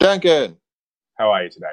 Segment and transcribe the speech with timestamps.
[0.00, 0.56] Duncan,
[1.18, 1.72] How are you today?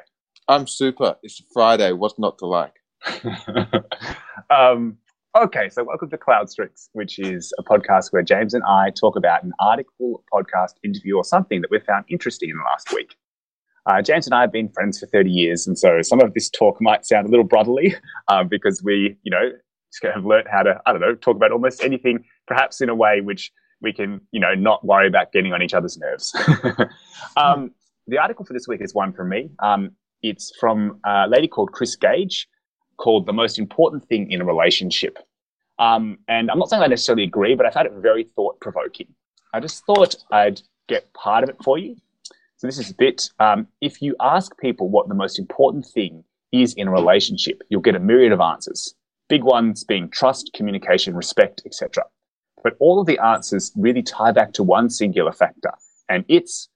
[0.49, 1.15] I'm super.
[1.23, 1.93] It's Friday.
[1.93, 2.73] What's not to like?
[4.49, 4.97] um,
[5.37, 9.15] okay, so welcome to Cloud Streaks, which is a podcast where James and I talk
[9.15, 13.15] about an article, podcast, interview, or something that we found interesting in the last week.
[13.85, 16.49] Uh, James and I have been friends for 30 years, and so some of this
[16.49, 17.95] talk might sound a little brotherly
[18.27, 19.51] uh, because we, you know,
[20.03, 23.21] have learned how to, I don't know, talk about almost anything, perhaps in a way
[23.21, 26.35] which we can, you know, not worry about getting on each other's nerves.
[27.37, 27.71] um,
[28.07, 29.49] the article for this week is one from me.
[29.59, 29.91] Um,
[30.23, 32.47] it's from a lady called Kris Gage,
[32.97, 35.17] called "The Most Important Thing in a Relationship."
[35.79, 39.07] Um, and I'm not saying I necessarily agree, but I found it very thought provoking.
[39.53, 41.95] I just thought I'd get part of it for you.
[42.57, 43.29] So this is a bit.
[43.39, 47.81] Um, if you ask people what the most important thing is in a relationship, you'll
[47.81, 48.95] get a myriad of answers.
[49.29, 52.03] Big ones being trust, communication, respect, etc.
[52.63, 55.71] But all of the answers really tie back to one singular factor,
[56.09, 56.69] and it's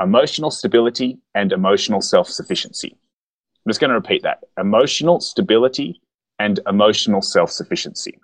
[0.00, 2.92] emotional stability and emotional self-sufficiency.
[2.92, 4.44] I'm just going to repeat that.
[4.58, 6.00] Emotional stability
[6.38, 8.18] and emotional self-sufficiency.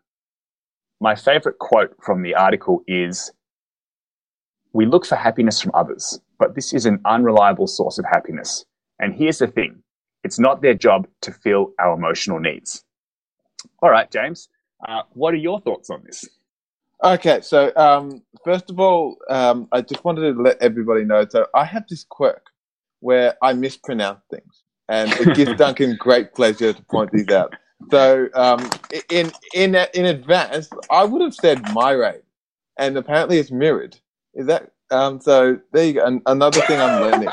[1.00, 3.32] My favorite quote from the article is,
[4.72, 8.64] we look for happiness from others, but this is an unreliable source of happiness.
[9.00, 9.82] And here's the thing.
[10.22, 12.84] It's not their job to fill our emotional needs.
[13.82, 14.48] All right, James,
[14.88, 16.24] uh, what are your thoughts on this?
[17.04, 21.26] Okay, so um, first of all, um, I just wanted to let everybody know.
[21.28, 22.46] So I have this quirk
[23.00, 27.54] where I mispronounce things, and it gives Duncan great pleasure to point these out.
[27.90, 28.70] So um,
[29.10, 32.22] in in in advance, I would have said myriad,
[32.78, 33.98] and apparently it's mirrored.
[34.34, 35.20] Is that um?
[35.20, 36.06] So there you go.
[36.06, 37.28] An- another thing I'm learning.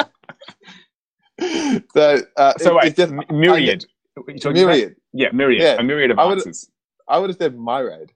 [1.95, 3.85] so uh, So it- wait, it's just myriad.
[4.27, 4.77] You talking about?
[5.13, 5.61] Yeah, myriad.
[5.61, 6.69] Yeah, A myriad of I would- answers.
[7.07, 8.11] I would have said myriad.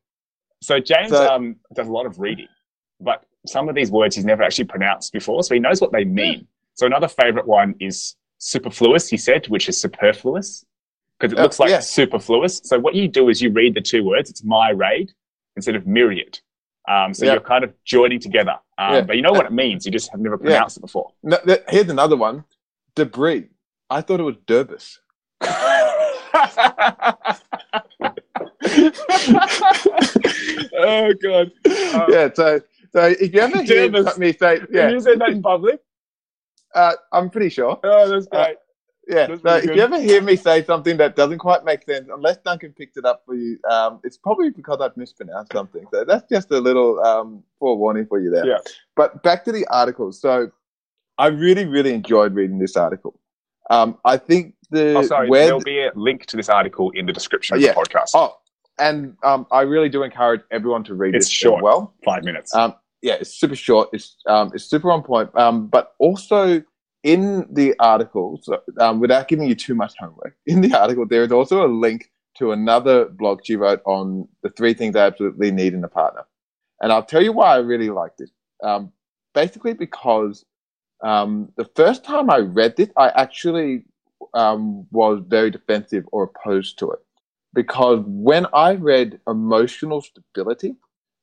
[0.62, 2.48] So James So- um, does a lot of reading,
[3.00, 6.04] but some of these words he's never actually pronounced before, so he knows what they
[6.04, 6.48] mean.
[6.74, 10.66] So another favorite one is superfluous, he said, which is superfluous,
[11.20, 11.80] because it Oh, looks like yeah.
[11.80, 12.62] superfluous.
[12.64, 15.12] So what you do is you read the two words, it's my raid
[15.56, 16.40] instead of myriad.
[16.90, 17.34] Um, so Yeah.
[17.34, 18.56] you're kind of joining together.
[18.78, 19.02] Um, Yeah.
[19.02, 21.12] But you know what it means, you just have never pronounced it before.
[21.24, 22.44] No, th- here's another one.
[22.96, 23.48] Debris.
[23.90, 24.98] I thought it was Derbis.
[30.86, 31.52] oh god!
[31.66, 32.62] Um, yeah, so
[32.94, 35.80] so if you ever hear me say, yeah, you said that in public?
[36.76, 37.80] uh, I'm pretty sure.
[37.84, 38.58] Oh, that's Uh, great.
[39.08, 39.76] Yeah, That's so if good.
[39.76, 43.06] you ever hear me say something that doesn't quite make sense, unless Duncan picked it
[43.06, 45.86] up for you, um, it's probably because I've mispronounced something.
[45.94, 48.48] So that's just a little um, forewarning for you there.
[48.48, 48.58] Yeah.
[48.96, 50.12] But back to the article.
[50.12, 50.50] So
[51.20, 53.20] I really, really enjoyed reading this article.
[53.70, 55.30] Um, I think the oh, sorry.
[55.30, 57.74] where There'll be a link to this article in the description of Yeah.
[57.74, 58.10] the podcast.
[58.16, 58.38] oh,
[58.78, 61.64] and um, I really do encourage everyone to read It's this short.
[61.64, 61.94] well.
[62.04, 62.54] Five minutes.
[62.56, 63.90] Um, yeah, it's super short.
[63.94, 65.30] It's um, it's super on point.
[65.36, 66.64] Um, but also
[67.04, 71.24] in the article, so, um, without giving you too much homework, in the article there
[71.24, 75.52] is also a link to another blog she wrote on the three things I absolutely
[75.52, 76.24] need in a partner.
[76.82, 78.30] And I'll tell you why I really liked it.
[78.62, 78.92] Um,
[79.34, 80.46] basically because
[81.02, 83.86] um, the first time I read this, I actually
[84.34, 87.00] um, was very defensive or opposed to it.
[87.56, 90.76] Because when I read emotional stability,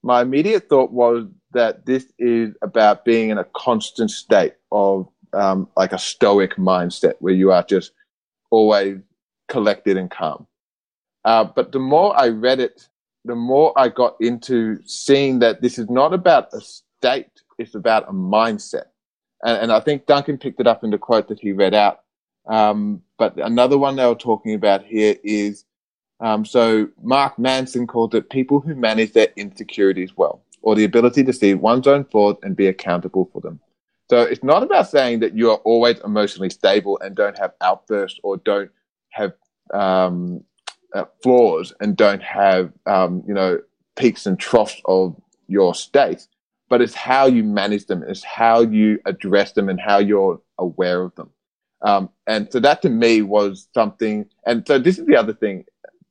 [0.03, 5.69] my immediate thought was that this is about being in a constant state of um,
[5.77, 7.93] like a stoic mindset where you are just
[8.51, 8.99] always
[9.49, 10.47] collected and calm.
[11.25, 12.89] Uh, but the more I read it,
[13.25, 18.09] the more I got into seeing that this is not about a state, it's about
[18.09, 18.87] a mindset.
[19.45, 22.01] And, and I think Duncan picked it up in the quote that he read out.
[22.49, 25.65] Um, but another one they were talking about here is
[26.23, 31.25] um, so Mark Manson called it people who manage their insecurities well, or the ability
[31.25, 33.61] to see one's own flaws and be accountable for them.
[34.09, 38.21] So it's not about saying that you are always emotionally stable and don't have outbursts
[38.23, 38.71] or don't
[39.11, 39.33] have
[39.75, 40.45] um,
[40.95, 43.61] uh, flaws and don't have um, you know
[43.97, 46.29] peaks and troughs of your state,
[46.69, 51.03] but it's how you manage them, it's how you address them, and how you're aware
[51.03, 51.31] of them.
[51.83, 54.27] Um, and so that to me was something.
[54.47, 55.65] And so this is the other thing,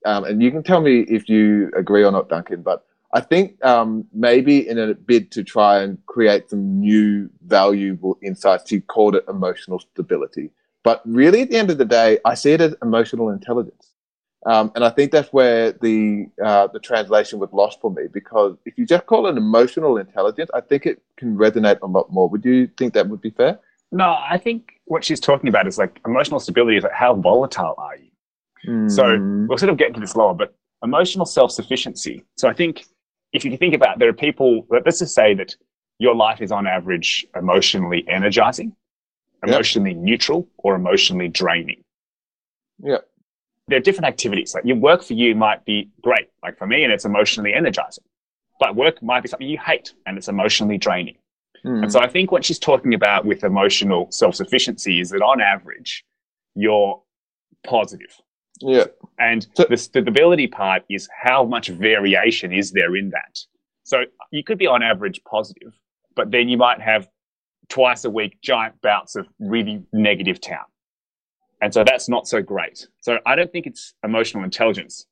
[0.05, 2.61] um, and you can tell me if you agree or not, Duncan.
[2.61, 8.17] But I think um, maybe in a bid to try and create some new valuable
[8.23, 10.51] insights, he called it emotional stability.
[10.83, 13.91] But really, at the end of the day, I see it as emotional intelligence.
[14.45, 18.57] Um, and I think that's where the uh, the translation was lost for me because
[18.65, 22.27] if you just call it emotional intelligence, I think it can resonate a lot more.
[22.27, 23.59] Would you think that would be fair?
[23.91, 27.75] No, I think what she's talking about is like emotional stability is like how volatile
[27.77, 28.10] are you?
[28.65, 29.47] So Mm.
[29.47, 30.53] we'll sort of get into this lower, but
[30.83, 32.23] emotional self sufficiency.
[32.37, 32.85] So I think
[33.33, 35.55] if you think about there are people, let's just say that
[35.99, 38.75] your life is on average emotionally energizing.
[39.43, 39.99] emotionally yep.
[39.99, 41.83] neutral or emotionally draining.
[42.77, 42.99] Yeah.
[43.67, 44.53] There are different activities.
[44.53, 46.27] Like your work for you might be great.
[46.43, 48.03] Like for me, and it's emotionally energizing.
[48.59, 51.17] But work might be something you hate and it's emotionally draining.
[51.65, 51.81] Mm.
[51.83, 55.41] And so I think what she's talking about with emotional self sufficiency is that on
[55.41, 56.05] average,
[56.53, 57.01] you're
[57.65, 58.13] positive.
[58.61, 58.85] Yeah.
[59.19, 63.39] And so, the stability part is how much variation is there in that.
[63.83, 65.73] So you could be on average positive,
[66.15, 67.07] but then you might have
[67.69, 70.65] twice a week giant bouts of really negative town.
[71.61, 72.87] And so that's not so great.
[73.01, 75.05] So I don't think it's emotional intelligence.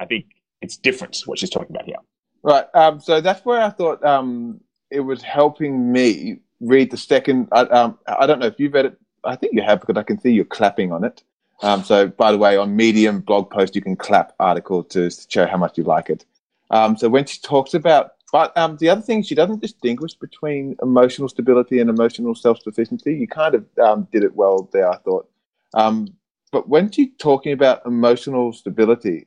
[0.00, 0.26] I think
[0.60, 1.96] it's different what she's talking about here.
[2.42, 2.66] Right.
[2.74, 4.60] Um, so that's where I thought um,
[4.90, 7.48] it was helping me read the second.
[7.52, 8.98] I, um, I don't know if you've read it.
[9.24, 11.22] I think you have because I can see you're clapping on it.
[11.62, 15.46] Um, so, by the way, on Medium blog post, you can clap article to show
[15.46, 16.24] how much you like it.
[16.70, 20.76] Um, so when she talks about, but um, the other thing, she doesn't distinguish between
[20.82, 23.14] emotional stability and emotional self-sufficiency.
[23.14, 25.28] You kind of um, did it well there, I thought.
[25.74, 26.08] Um,
[26.50, 29.26] but when she's talking about emotional stability,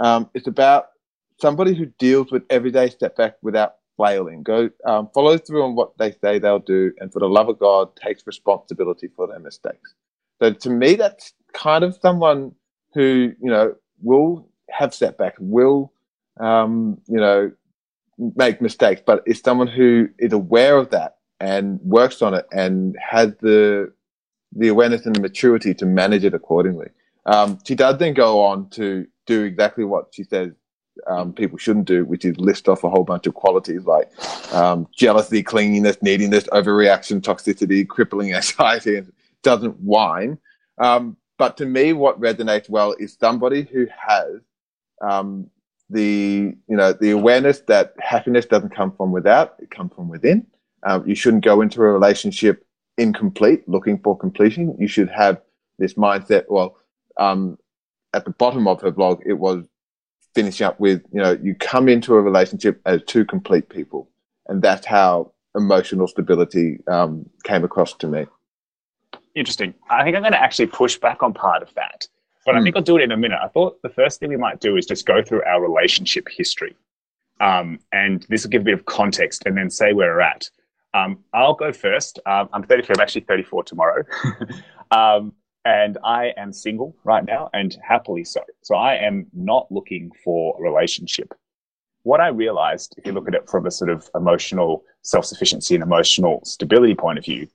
[0.00, 0.88] um, it's about
[1.40, 4.42] somebody who deals with everyday setback without flailing.
[4.42, 7.58] Go um, follow through on what they say they'll do, and for the love of
[7.58, 9.94] God, takes responsibility for their mistakes.
[10.40, 12.54] So to me, that's kind of someone
[12.94, 15.92] who you know will have setbacks, will
[16.38, 17.52] um, you know
[18.36, 22.96] make mistakes, but is someone who is aware of that and works on it and
[23.00, 23.92] has the
[24.56, 26.88] the awareness and the maturity to manage it accordingly.
[27.26, 30.52] Um, she does then go on to do exactly what she says
[31.06, 34.10] um, people shouldn't do, which is list off a whole bunch of qualities like
[34.52, 39.12] um, jealousy, clinginess, neediness, overreaction, toxicity, crippling anxiety, and
[39.42, 40.38] doesn't whine.
[40.78, 44.42] Um, but to me, what resonates well is somebody who has
[45.00, 45.48] um,
[45.88, 50.46] the you know the awareness that happiness doesn't come from without; it comes from within.
[50.82, 52.66] Um, you shouldn't go into a relationship
[52.98, 54.76] incomplete, looking for completion.
[54.78, 55.40] You should have
[55.78, 56.44] this mindset.
[56.50, 56.76] Well,
[57.16, 57.56] um,
[58.12, 59.64] at the bottom of her blog, it was
[60.34, 64.10] finishing up with you know you come into a relationship as two complete people,
[64.48, 68.26] and that's how emotional stability um, came across to me
[69.40, 69.74] interesting.
[69.88, 72.06] I think I'm going to actually push back on part of that,
[72.46, 72.54] but mm.
[72.54, 72.64] I hmm.
[72.64, 73.38] think I'll do it in a minute.
[73.42, 76.76] I thought the first thing we might do is just go through our relationship history.
[77.40, 80.48] Um, and this will give a bit of context and then say where we're at.
[80.92, 82.18] Um, I'll go first.
[82.26, 82.94] Um, I'm 33.
[82.96, 84.04] I'm actually 34 tomorrow.
[84.90, 85.34] Um,
[85.64, 88.40] and I am single right now and happily so.
[88.62, 91.32] So I am not looking for a relationship.
[92.02, 95.74] What I realized, if you look at it from a sort of emotional self sufficiency
[95.74, 97.46] and emotional stability point of view,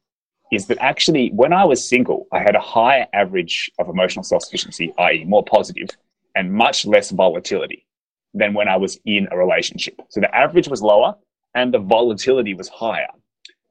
[0.55, 4.43] is that actually when I was single, I had a higher average of emotional self
[4.43, 5.89] sufficiency, i.e., more positive,
[6.35, 7.85] and much less volatility
[8.33, 10.01] than when I was in a relationship.
[10.09, 11.15] So the average was lower
[11.53, 13.07] and the volatility was higher.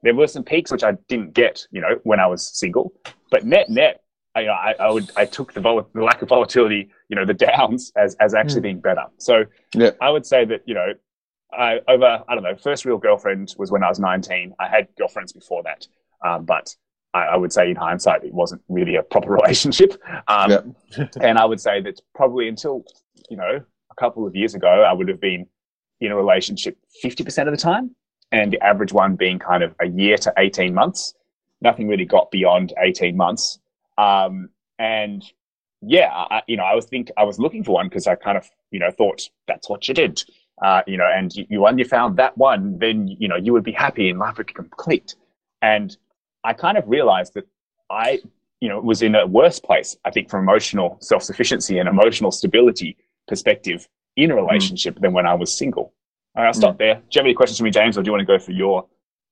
[0.03, 2.93] There were some peaks which I didn't get, you know, when I was single,
[3.31, 4.01] but net net,
[4.35, 7.33] I, I, I would I took the, vol- the lack of volatility, you know, the
[7.49, 8.63] downs as as actually mm.
[8.63, 9.05] being better.
[9.17, 9.91] So yeah.
[10.01, 10.93] I would say that you know,
[11.53, 14.53] I over I don't know, first real girlfriend was when I was 19.
[14.59, 15.87] I had girlfriends before that.
[16.25, 16.75] Um, but
[17.13, 20.01] I, I, would say in hindsight, it wasn't really a proper relationship.
[20.27, 20.75] Um,
[21.21, 22.83] and I would say that probably until,
[23.29, 23.61] you know,
[23.91, 25.45] a couple of years ago, I would have been
[26.01, 27.95] in a relationship 50% of the time
[28.31, 31.13] and the average one being kind of a year to 18 months.
[31.61, 33.59] Nothing really got beyond 18 months.
[33.97, 35.23] Um, and
[35.81, 38.37] yeah, I, you know, I was think I was looking for one because I kind
[38.37, 40.23] of, you know, thought that's what you did.
[40.61, 43.53] Uh, you know, and you, you, when you found that one, then, you know, you
[43.53, 45.15] would be happy and life would be complete.
[45.61, 45.95] And
[46.45, 47.47] I kind of realized that
[47.89, 48.21] I,
[48.61, 52.31] you know, was in a worse place, I think, from emotional self sufficiency and emotional
[52.31, 52.97] stability
[53.27, 54.45] perspective in a hmm.
[54.45, 55.01] relationship mm.
[55.01, 55.93] than when I was single.
[56.35, 56.79] I'll stop mm.
[56.79, 56.95] there.
[56.95, 58.51] Do you have any questions for me, James, or do you want to go for
[58.51, 58.85] your?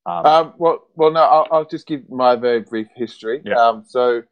[0.05, 0.25] Um...
[0.25, 1.21] Um, well, well, no.
[1.21, 3.41] I'll, I'll, just give my very brief history.
[3.45, 3.55] Yeah.
[3.55, 4.23] Um, so,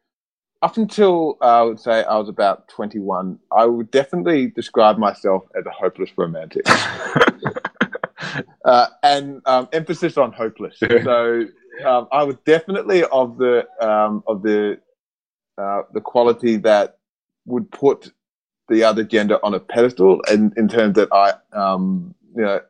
[0.62, 5.44] up until uh, I would say I was about twenty-one, I would definitely describe myself
[5.56, 6.62] as a hopeless romantic,
[8.64, 10.78] uh, and um, emphasis on hopeless.
[10.78, 11.46] so,
[11.84, 14.78] um, I was definitely of the um, of the
[15.58, 16.98] uh, the quality that
[17.46, 18.12] would put
[18.68, 22.60] the other gender on a pedestal, and in terms that I, um, you know,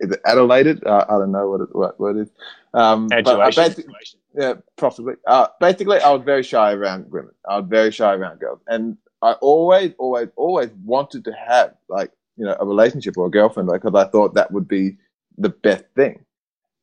[0.00, 0.84] is it adulated?
[0.84, 2.28] Uh, I don't know what it, what, what it is.
[2.74, 4.20] Um, Adulation.
[4.34, 5.14] yeah, possibly.
[5.26, 7.32] Uh, basically, I was very shy around women.
[7.48, 12.10] I was very shy around girls, and I always, always, always wanted to have like
[12.36, 14.98] you know a relationship or a girlfriend because I thought that would be
[15.38, 16.25] the best thing.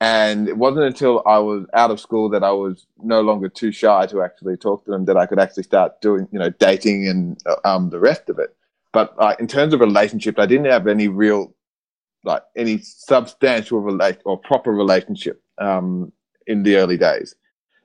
[0.04, 3.72] And it wasn't until I was out of school that I was no longer too
[3.72, 7.08] shy to actually talk to them that I could actually start doing, you know, dating
[7.08, 8.54] and uh, um, the rest of it.
[8.92, 11.56] But uh, in terms of relationships, I didn't have any real,
[12.26, 16.12] like, any substantial relate or proper relationship um,
[16.48, 17.34] in the early days.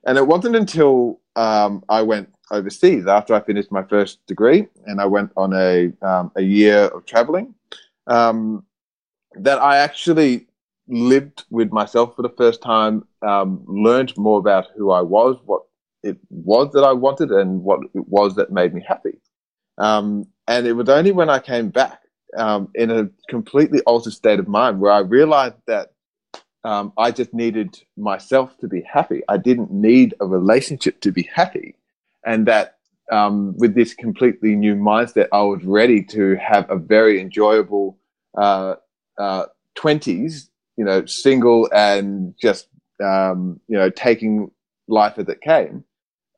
[0.09, 5.01] and it wasn't until um, I went overseas after I finished my first degree, and
[5.01, 7.55] I went on a um, a year of traveling,
[8.07, 8.65] um,
[9.35, 10.48] that I actually
[10.89, 15.63] lived with myself for the first time, um, learned more about who I was, what
[16.03, 19.21] it was that I wanted, and what it was that made me happy.
[19.79, 22.01] Um, and it was only when I came back
[22.37, 25.93] um, in a completely altered state of mind where I realized that
[26.65, 29.23] um, I just needed myself to be happy.
[29.29, 31.77] I didn't need a relationship to be happy.
[32.27, 32.79] And that
[33.11, 37.99] um, with this completely new mindset, I was ready to have a very enjoyable
[38.37, 38.75] uh,
[39.19, 39.47] uh,
[39.79, 42.69] 20s, you know, single and just,
[43.05, 44.51] um, you know, taking
[44.87, 45.85] life as it came,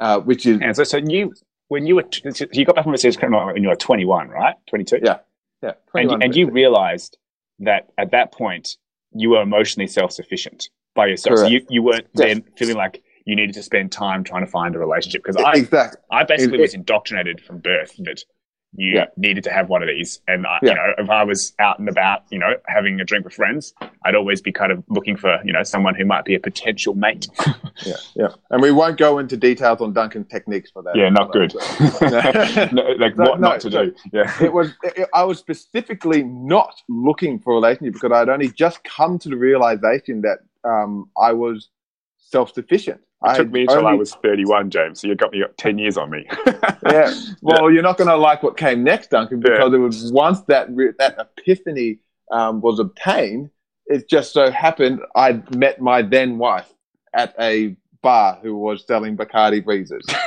[0.01, 0.59] uh, which is.
[0.63, 1.33] And so, so you,
[1.69, 2.05] when you were,
[2.53, 4.57] you got back from overseas when you were 21, right?
[4.69, 5.01] 22?
[5.05, 5.19] Yeah.
[5.63, 5.73] Yeah.
[5.95, 7.19] And, and you realized
[7.59, 8.77] that at that point,
[9.13, 11.37] you were emotionally self sufficient by yourself.
[11.37, 11.49] Correct.
[11.49, 12.29] So you, you weren't yes.
[12.29, 15.23] then feeling like you needed to spend time trying to find a relationship.
[15.23, 16.01] Because I, exactly.
[16.11, 18.25] I basically it, was indoctrinated from birth that
[18.77, 19.07] you yeah.
[19.17, 20.21] needed to have one of these.
[20.29, 20.71] And I, yeah.
[20.71, 23.75] you know, if I was out and about, you know, having a drink with friends,
[24.05, 26.95] I'd always be kind of looking for, you know, someone who might be a potential
[26.95, 27.27] mate.
[27.85, 28.29] yeah, yeah.
[28.51, 30.97] And we won't go into details on Duncan's techniques for that.
[30.97, 31.55] Yeah, not good.
[32.73, 33.95] no, like no, what no, not to do.
[34.13, 34.73] Yeah, it was.
[34.83, 39.29] It, I was specifically not looking for a relationship because I'd only just come to
[39.29, 41.71] the realization that um, I was
[42.19, 43.01] self-sufficient.
[43.23, 43.91] It took me until only...
[43.91, 45.01] I was 31, James.
[45.01, 46.27] So you got me got 10 years on me.
[46.87, 47.15] yeah.
[47.43, 47.75] Well, yeah.
[47.75, 49.77] you're not going to like what came next, Duncan, because yeah.
[49.77, 51.99] it was once that that epiphany
[52.31, 53.51] um, was obtained,
[53.87, 56.73] it just so happened I met my then wife
[57.13, 60.05] at a bar who was selling Bacardi breezes.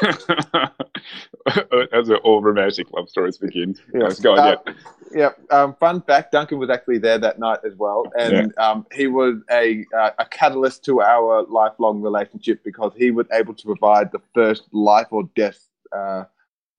[1.92, 3.75] As all romantic love stories begin.
[3.94, 4.20] Yes.
[4.20, 4.74] Go on, uh, yeah.
[5.13, 5.30] Yeah.
[5.51, 8.70] Um, fun fact: Duncan was actually there that night as well, and yeah.
[8.70, 13.53] um, he was a uh, a catalyst to our lifelong relationship because he was able
[13.53, 16.24] to provide the first life or death uh,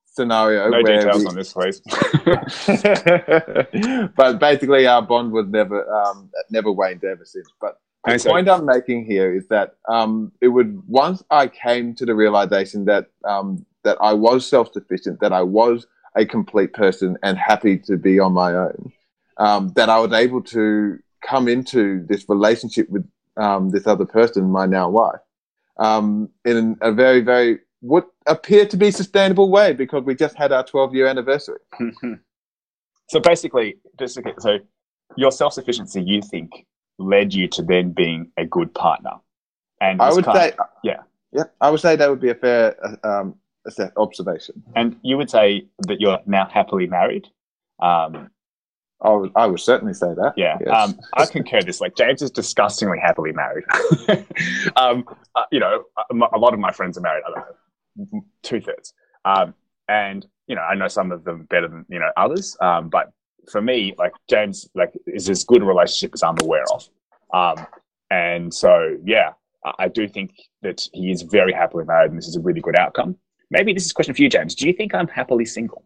[0.05, 0.69] scenario.
[0.69, 1.81] No details we, on this, please.
[4.17, 7.49] but basically, our bond was never um, never waned ever since.
[7.61, 12.07] But the point I'm making here is that um, it would once I came to
[12.07, 17.17] the realization that um, that I was self sufficient, that I was a complete person
[17.23, 18.93] and happy to be on my own,
[19.39, 24.51] um, that I was able to come into this relationship with um, this other person,
[24.51, 25.21] my now wife,
[25.79, 30.53] um, in a very, very what appear to be sustainable way because we just had
[30.53, 31.59] our 12 year anniversary.
[33.09, 34.59] so basically, just so
[35.17, 36.67] your self sufficiency, you think,
[36.99, 39.13] led you to then being a good partner.
[39.81, 42.77] And I would say, of, yeah, yeah, I would say that would be a fair
[43.05, 43.35] um,
[43.97, 44.63] observation.
[44.75, 47.27] And you would say that you're now happily married.
[47.83, 48.31] Um,
[49.03, 50.33] I would, I would certainly say that.
[50.37, 50.71] Yeah, yes.
[50.75, 51.61] um, I concur.
[51.63, 53.65] This like James is disgustingly happily married.
[54.77, 57.23] um, uh, you know, a, a, lot of my friends are married.
[57.27, 58.95] I don't know, two thirds.
[59.27, 59.55] Um,
[59.89, 62.57] and you know, I know some of them better than you know others.
[62.61, 63.13] Um, but
[63.51, 66.89] for me, like James, like is as good a relationship as I'm aware of.
[67.33, 67.67] Um,
[68.11, 69.33] and so, yeah,
[69.65, 70.33] I, I do think
[70.63, 73.17] that he is very happily married, and this is a really good outcome.
[73.51, 74.55] Maybe this is a question for you, James.
[74.55, 75.85] Do you think I'm happily single?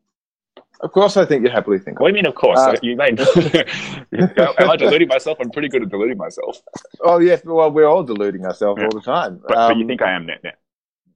[0.80, 2.02] Of course, I think you're happily single.
[2.02, 2.58] What do you mean, of course?
[2.58, 3.18] Uh, you mean,
[4.58, 5.38] am I deluding myself?
[5.40, 6.62] I'm pretty good at deluding myself.
[7.00, 7.42] Oh, yes.
[7.44, 8.86] Well, we're all deluding ourselves yeah.
[8.86, 9.40] all the time.
[9.46, 10.58] But, um, but, you um, think I am net net?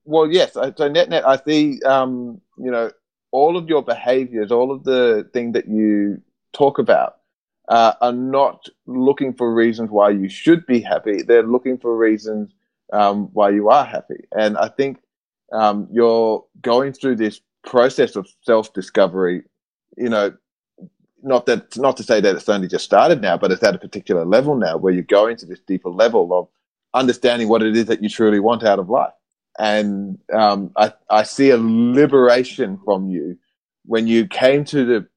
[0.05, 0.55] Well, yes.
[0.55, 2.91] So net net, I see, um, you know,
[3.31, 6.21] all of your behaviors, all of the thing that you
[6.53, 7.17] talk about
[7.69, 11.23] uh, are not looking for reasons why you should be happy.
[11.23, 12.53] They're looking for reasons
[12.93, 14.25] um, why you are happy.
[14.37, 14.99] And I think
[15.53, 19.43] um, you're going through this process of self discovery,
[19.97, 20.35] you know,
[21.23, 23.79] not that not to say that it's only just started now, but it's at a
[23.79, 26.49] particular level now where you're going to this deeper level of
[26.95, 29.13] understanding what it is that you truly want out of life.
[29.59, 33.39] And um, I, I see a liberation from you
[33.85, 35.09] when you came to the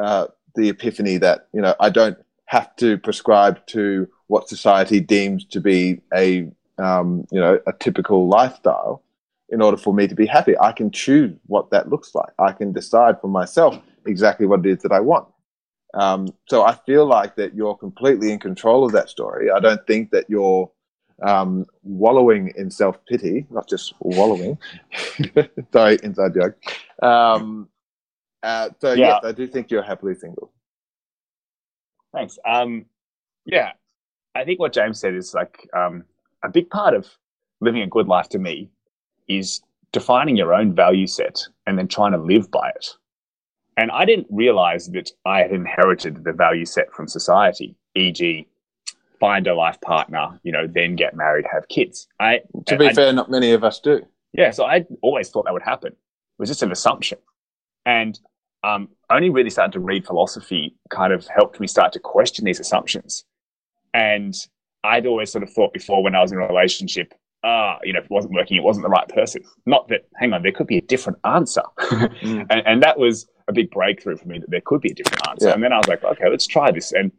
[0.00, 5.44] uh, the epiphany that you know I don't have to prescribe to what society deems
[5.46, 9.02] to be a um, you know a typical lifestyle
[9.50, 10.56] in order for me to be happy.
[10.58, 12.32] I can choose what that looks like.
[12.38, 15.26] I can decide for myself exactly what it is that I want.
[15.94, 19.50] Um, so I feel like that you're completely in control of that story.
[19.50, 20.70] I don't think that you're
[21.22, 24.58] um, wallowing in self pity, not just wallowing.
[25.72, 26.56] Sorry, inside joke.
[27.02, 27.68] Um,
[28.42, 29.06] uh, so yeah.
[29.06, 30.52] yes, I do think you're happily single.
[32.12, 32.38] Thanks.
[32.46, 32.86] Um,
[33.44, 33.72] yeah,
[34.34, 36.04] I think what James said is like um,
[36.42, 37.06] a big part of
[37.60, 38.70] living a good life to me
[39.28, 39.60] is
[39.92, 42.88] defining your own value set and then trying to live by it.
[43.76, 48.46] And I didn't realize that I had inherited the value set from society, e.g.,
[49.20, 52.08] find a life partner, you know, then get married, have kids.
[52.18, 54.00] I To be I- fair, not many of us do.
[54.32, 55.92] yeah, so I always thought that would happen.
[55.92, 57.18] It was just an assumption.
[57.86, 58.18] And
[58.62, 62.60] um, only really starting to read philosophy kind of helped me start to question these
[62.60, 63.24] assumptions.
[63.94, 64.34] And
[64.84, 68.00] I'd always sort of thought before when I was in a relationship, ah, you know,
[68.00, 69.42] if it wasn't working, it wasn't the right person.
[69.66, 71.62] Not that, hang on, there could be a different answer.
[72.20, 72.46] Mm.
[72.50, 75.26] and, and that was a big breakthrough for me that there could be a different
[75.28, 75.48] answer.
[75.48, 75.54] Yeah.
[75.54, 76.92] And then I was like, okay, let's try this.
[76.92, 77.10] And,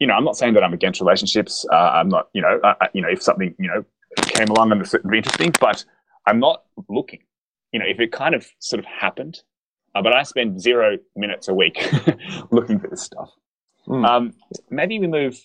[0.00, 1.64] you know, I'm not saying that I'm against relationships.
[1.70, 3.84] Uh, I'm not, you know, uh, uh, you know, if something, you know,
[4.16, 5.84] came along and was interesting, but
[6.26, 7.20] I'm not looking.
[7.72, 9.42] You know, if it kind of sort of happened,
[9.94, 11.76] uh, but I spend zero minutes a week
[12.50, 13.30] looking for this stuff.
[13.86, 14.06] Mm.
[14.06, 14.32] Um,
[14.70, 15.38] maybe we move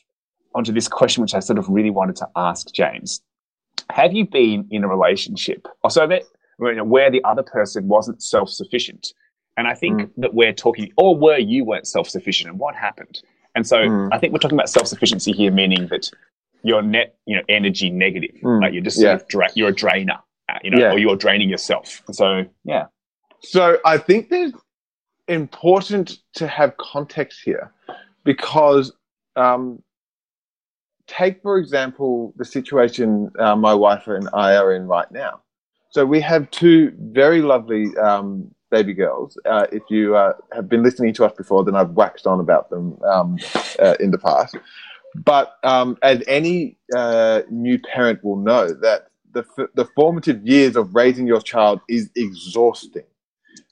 [0.56, 3.22] on to this question, which I sort of really wanted to ask James.
[3.90, 6.24] Have you been in a relationship, or so that
[6.60, 9.14] you know, where the other person wasn't self-sufficient?
[9.58, 10.10] And I think Mm.
[10.18, 13.22] that we're talking, or were you weren't self-sufficient, and what happened?
[13.56, 14.10] And so Mm.
[14.12, 16.12] I think we're talking about self-sufficiency here, meaning that
[16.64, 18.62] your net, you know, energy negative, Mm.
[18.62, 19.10] like you're just Yeah.
[19.18, 20.92] sort of dra- you're a drainer, uh, you know, Yeah.
[20.94, 22.04] or you're draining yourself.
[22.08, 22.86] And so yeah,
[23.42, 24.54] So I think there's
[25.28, 27.72] important to have context here
[28.24, 28.92] because
[29.36, 29.82] um,
[31.08, 35.42] take for example the situation uh, my wife and I are in right now.
[35.90, 39.38] So we have two very lovely um, baby girls.
[39.46, 42.70] Uh, if you uh, have been listening to us before, then I've waxed on about
[42.70, 43.38] them um,
[43.80, 44.58] uh, in the past.
[45.16, 50.76] But um, as any uh, new parent will know, that the, f- the formative years
[50.76, 53.06] of raising your child is exhausting.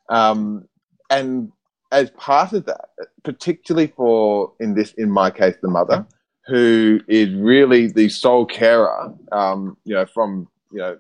[0.09, 0.67] Um,
[1.09, 1.51] and
[1.91, 2.89] as part of that,
[3.23, 6.05] particularly for in this, in my case, the mother,
[6.47, 10.97] who is really the sole carer, um, you know, from you know,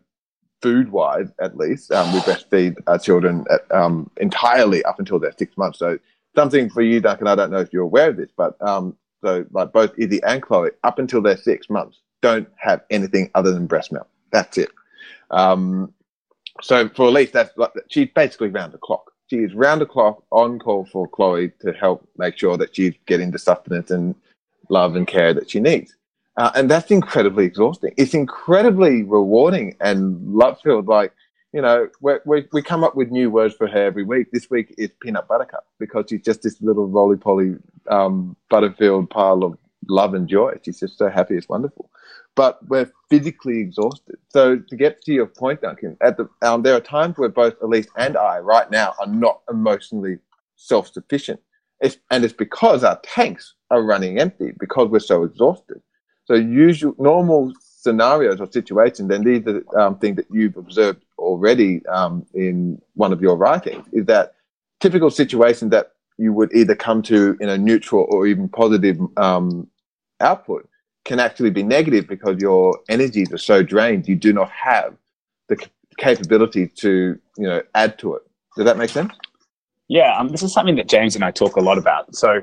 [0.61, 5.35] food wise at least, um, we breastfeed our children at, um, entirely up until they're
[5.37, 5.79] six months.
[5.79, 5.99] So
[6.35, 7.27] something for you, Duncan.
[7.27, 10.41] I don't know if you're aware of this, but um, so like both Izzy and
[10.41, 14.07] Chloe, up until they're six months, don't have anything other than breast milk.
[14.31, 14.69] That's it.
[15.31, 15.93] Um,
[16.61, 19.11] so for Elise, that's like she's basically round the clock.
[19.29, 22.93] She is round the clock on call for Chloe to help make sure that she's
[23.07, 24.15] getting the sustenance and
[24.69, 25.95] love and care that she needs.
[26.37, 27.93] Uh, and that's incredibly exhausting.
[27.97, 30.87] It's incredibly rewarding and love filled.
[30.87, 31.13] Like,
[31.53, 34.31] you know, we we we come up with new words for her every week.
[34.31, 37.55] This week is peanut buttercup because she's just this little roly poly,
[37.89, 40.53] um, butter-filled pile of love and joy.
[40.63, 41.35] She's just so happy.
[41.35, 41.89] It's wonderful.
[42.35, 44.17] But we're physically exhausted.
[44.29, 47.55] So to get to your point, Duncan, at the um, there are times where both
[47.61, 50.17] Elise and I right now are not emotionally
[50.57, 51.39] self-sufficient.
[51.81, 55.81] It's, and it's because our tanks are running empty because we're so exhausted.
[56.25, 61.85] So usual normal scenarios or situations, and these are um, things that you've observed already
[61.87, 64.33] um, in one of your writings, is that
[64.79, 69.67] typical situations that you would either come to in a neutral or even positive um,
[70.19, 70.67] output
[71.05, 74.07] can actually be negative because your energies are so drained.
[74.07, 74.97] You do not have
[75.47, 75.57] the
[75.97, 78.23] capability to, you know, add to it.
[78.57, 79.13] Does that make sense?
[79.87, 82.15] Yeah, um, this is something that James and I talk a lot about.
[82.15, 82.41] So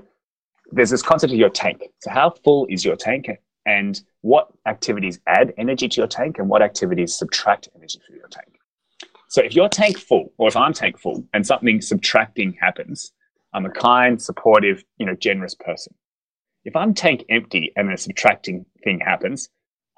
[0.71, 1.83] there's this concept of your tank.
[2.01, 3.29] So how full is your tank,
[3.67, 8.29] and what activities add energy to your tank, and what activities subtract energy from your
[8.29, 8.59] tank?
[9.29, 13.13] So if your tank full, or if I'm tank full, and something subtracting happens,
[13.55, 15.95] I'm a kind, supportive, you know, generous person.
[16.65, 19.49] If I'm tank empty and a subtracting thing happens,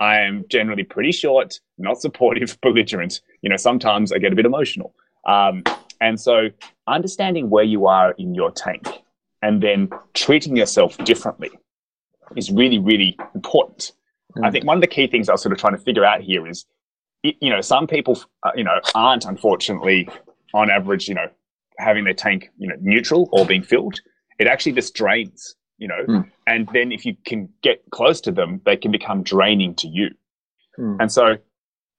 [0.00, 3.20] I am generally pretty short, not supportive, belligerent.
[3.42, 4.94] You know, sometimes I get a bit emotional.
[5.26, 5.62] Um,
[6.00, 6.48] and so
[6.86, 8.86] understanding where you are in your tank
[9.42, 11.50] and then treating yourself differently
[12.36, 13.92] is really, really important.
[14.42, 16.22] I think one of the key things I was sort of trying to figure out
[16.22, 16.66] here is,
[17.22, 20.08] you know, some people, uh, you know, aren't unfortunately
[20.52, 21.28] on average, you know,
[21.78, 24.00] having their tank, you know, neutral or being filled.
[24.38, 26.30] It actually just drains, you know, Mm.
[26.46, 30.10] and then if you can get close to them, they can become draining to you.
[30.78, 30.96] Mm.
[31.00, 31.36] And so,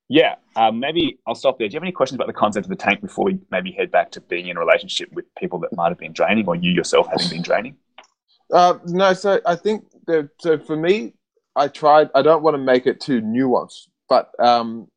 [0.07, 1.67] yeah, um, maybe I'll stop there.
[1.67, 3.91] Do you have any questions about the concept of the tank before we maybe head
[3.91, 6.71] back to being in a relationship with people that might have been draining or you
[6.71, 7.75] yourself having been draining?
[8.53, 11.13] Uh, no, so I think that so for me,
[11.55, 12.09] I tried.
[12.13, 14.88] I don't want to make it too nuanced, but um,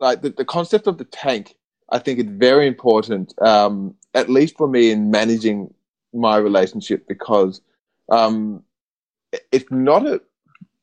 [0.00, 1.54] like the, the concept of the tank,
[1.90, 3.34] I think it's very important.
[3.40, 5.72] Um, at least for me in managing
[6.12, 7.60] my relationship because
[8.08, 8.62] um,
[9.52, 10.20] it's not a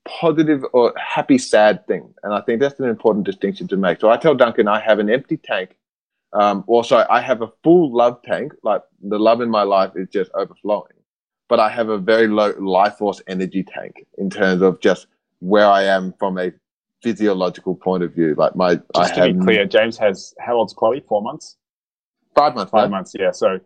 [0.08, 4.00] positive or happy sad thing, and I think that's an important distinction to make.
[4.00, 5.78] So I tell Duncan I have an empty tank.
[6.34, 8.54] Um, also, I have a full love tank.
[8.64, 10.94] Like the love in my life is just overflowing
[11.52, 15.08] but I have a very low life force energy tank in terms of just
[15.40, 16.54] where I am from a
[17.04, 18.36] physiological point of view.
[18.38, 21.04] Like my, Just I to have be clear, James has, how old's Chloe?
[21.10, 21.58] Four months?
[22.38, 22.72] five months.
[22.72, 22.96] Five no?
[22.96, 23.32] months, yeah.
[23.32, 23.60] So,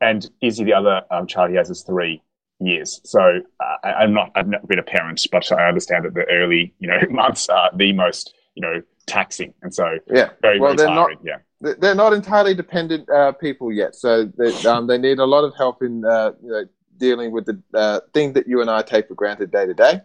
[0.00, 2.22] and Izzy, the other um, child he has, is three.
[2.60, 3.00] Years.
[3.04, 6.24] So uh, I, am not, I've not been a parent, but I understand that the
[6.30, 9.54] early, you know, months are the most, you know, taxing.
[9.62, 11.18] And so yeah, very, well, very tiring.
[11.22, 11.74] Not, yeah.
[11.78, 13.94] They're not entirely dependent uh, people yet.
[13.94, 16.64] So they, um, they need a lot of help in, uh, you know,
[16.98, 20.00] dealing with the uh, thing that you and I take for granted day to day.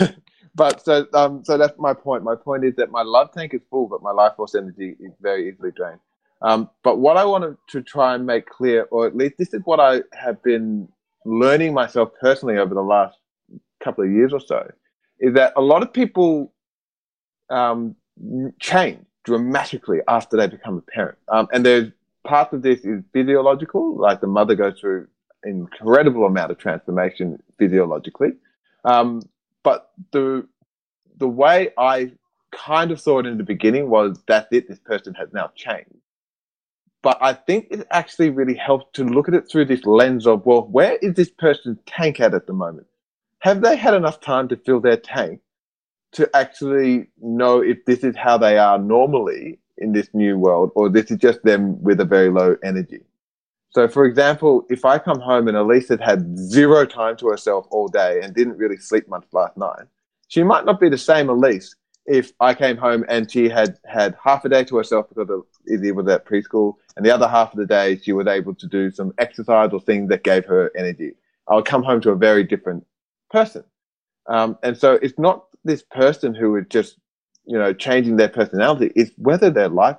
[0.58, 2.24] But so, um, so that's my point.
[2.24, 5.12] My point is that my love tank is full, but my life force energy is
[5.20, 6.00] very easily drained.
[6.42, 9.60] Um, but what I wanted to try and make clear, or at least this is
[9.64, 10.88] what I have been
[11.28, 13.18] learning myself personally over the last
[13.82, 14.70] couple of years or so,
[15.20, 16.52] is that a lot of people
[17.50, 17.94] um,
[18.60, 21.18] change dramatically after they become a parent.
[21.28, 21.92] Um, and there's
[22.24, 25.06] part of this is physiological, like the mother goes through
[25.44, 28.32] an incredible amount of transformation physiologically.
[28.84, 29.22] Um,
[29.62, 30.46] but the
[31.18, 32.12] the way I
[32.52, 34.68] kind of saw it in the beginning was that's it.
[34.68, 35.97] This person has now changed.
[37.02, 40.44] But I think it actually really helps to look at it through this lens of,
[40.44, 42.86] well, where is this person's tank at at the moment?
[43.40, 45.40] Have they had enough time to fill their tank
[46.12, 50.88] to actually know if this is how they are normally in this new world or
[50.88, 53.02] this is just them with a very low energy?
[53.70, 57.66] So, for example, if I come home and Elise had had zero time to herself
[57.70, 59.86] all day and didn't really sleep much last night,
[60.26, 61.76] she might not be the same Elise
[62.08, 65.44] if I came home and she had had half a day to herself because of
[65.66, 68.66] Izzy was at preschool, and the other half of the day she was able to
[68.66, 71.12] do some exercise or things that gave her energy.
[71.46, 72.86] I would come home to a very different
[73.30, 73.62] person.
[74.26, 76.96] Um, and so it's not this person who is just,
[77.44, 78.90] you know, changing their personality.
[78.96, 79.98] It's whether their life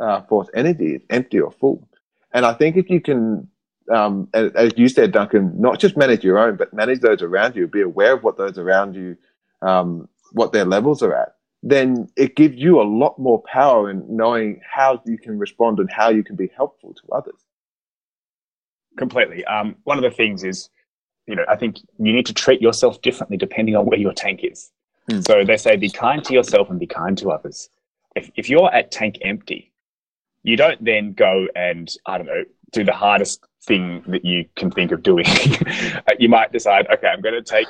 [0.00, 1.86] uh, force energy is empty or full.
[2.32, 3.48] And I think if you can,
[3.90, 7.66] um, as you said, Duncan, not just manage your own, but manage those around you,
[7.66, 9.16] be aware of what those around you,
[9.60, 14.04] um, what their levels are at, then it gives you a lot more power in
[14.08, 17.40] knowing how you can respond and how you can be helpful to others.
[18.98, 19.44] Completely.
[19.44, 20.68] Um, one of the things is,
[21.26, 24.40] you know, I think you need to treat yourself differently depending on where your tank
[24.42, 24.72] is.
[25.08, 25.20] Hmm.
[25.20, 27.68] So they say be kind to yourself and be kind to others.
[28.16, 29.72] If, if you're at tank empty,
[30.42, 34.70] you don't then go and, I don't know, do the hardest thing that you can
[34.70, 35.26] think of doing.
[36.18, 37.68] you might decide, okay, I'm going to take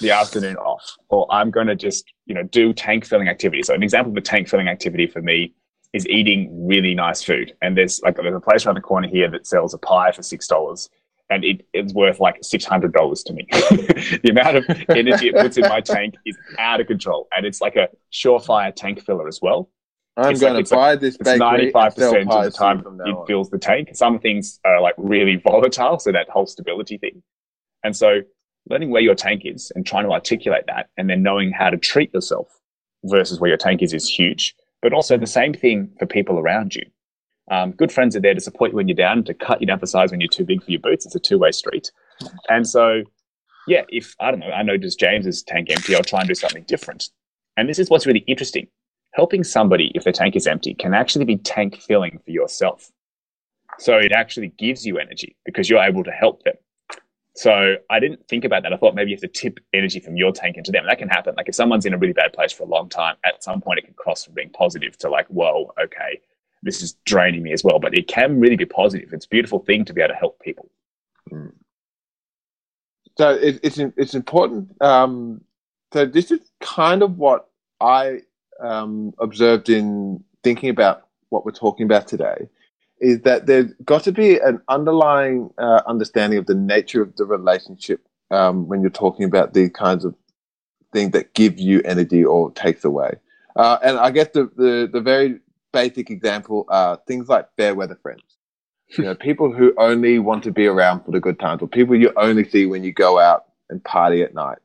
[0.00, 3.62] the afternoon off, or I'm going to just, you know, do tank filling activity.
[3.62, 5.54] So an example of a tank filling activity for me
[5.92, 7.54] is eating really nice food.
[7.62, 10.22] And there's like, there's a place around the corner here that sells a pie for
[10.22, 10.88] $6
[11.30, 13.46] and it, it's worth like $600 to me.
[13.50, 17.28] the amount of energy it puts in my tank is out of control.
[17.34, 19.70] And it's like a surefire tank filler as well.
[20.16, 21.38] I'm going like, to buy like, this bakery.
[21.38, 23.90] Ninety-five percent of the time it fills the tank.
[23.94, 27.22] Some things are like really volatile, so that whole stability thing.
[27.82, 28.20] And so,
[28.68, 31.76] learning where your tank is and trying to articulate that, and then knowing how to
[31.76, 32.48] treat yourself
[33.04, 34.54] versus where your tank is, is huge.
[34.82, 36.84] But also the same thing for people around you.
[37.50, 39.78] Um, good friends are there to support you when you're down, to cut you down
[39.78, 41.04] for size when you're too big for your boots.
[41.04, 41.90] It's a two-way street.
[42.48, 43.02] And so,
[43.66, 46.34] yeah, if I don't know, I know just James's tank empty, I'll try and do
[46.34, 47.10] something different.
[47.56, 48.68] And this is what's really interesting
[49.14, 52.90] helping somebody if their tank is empty can actually be tank filling for yourself.
[53.78, 56.54] So it actually gives you energy because you're able to help them.
[57.36, 58.72] So I didn't think about that.
[58.72, 60.86] I thought maybe you have to tip energy from your tank into them.
[60.86, 61.34] That can happen.
[61.36, 63.80] Like if someone's in a really bad place for a long time, at some point
[63.80, 66.20] it can cross from being positive to like, whoa, okay,
[66.62, 67.80] this is draining me as well.
[67.80, 69.12] But it can really be positive.
[69.12, 70.70] It's a beautiful thing to be able to help people.
[71.28, 71.48] Hmm.
[73.18, 74.80] So it, it's it's important.
[74.80, 75.40] Um,
[75.92, 77.48] so this is kind of what
[77.80, 78.20] I
[78.60, 82.48] um, observed in thinking about what we're talking about today
[83.00, 87.24] is that there's got to be an underlying uh, understanding of the nature of the
[87.24, 90.14] relationship um, when you're talking about these kinds of
[90.92, 93.14] things that give you energy or takes away.
[93.56, 95.40] Uh, and I guess the, the, the very
[95.72, 98.22] basic example are things like fair weather friends.
[98.96, 101.96] You know, people who only want to be around for the good times, or people
[101.96, 104.58] you only see when you go out and party at night.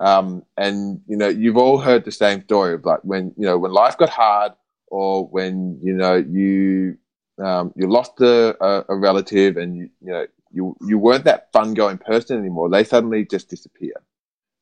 [0.00, 3.58] Um, and you know, you've all heard the same story of like when you know
[3.58, 4.52] when life got hard,
[4.88, 6.98] or when you know you
[7.38, 11.52] um, you lost a, a, a relative, and you, you know you you weren't that
[11.52, 12.70] fun going person anymore.
[12.70, 13.94] They suddenly just disappear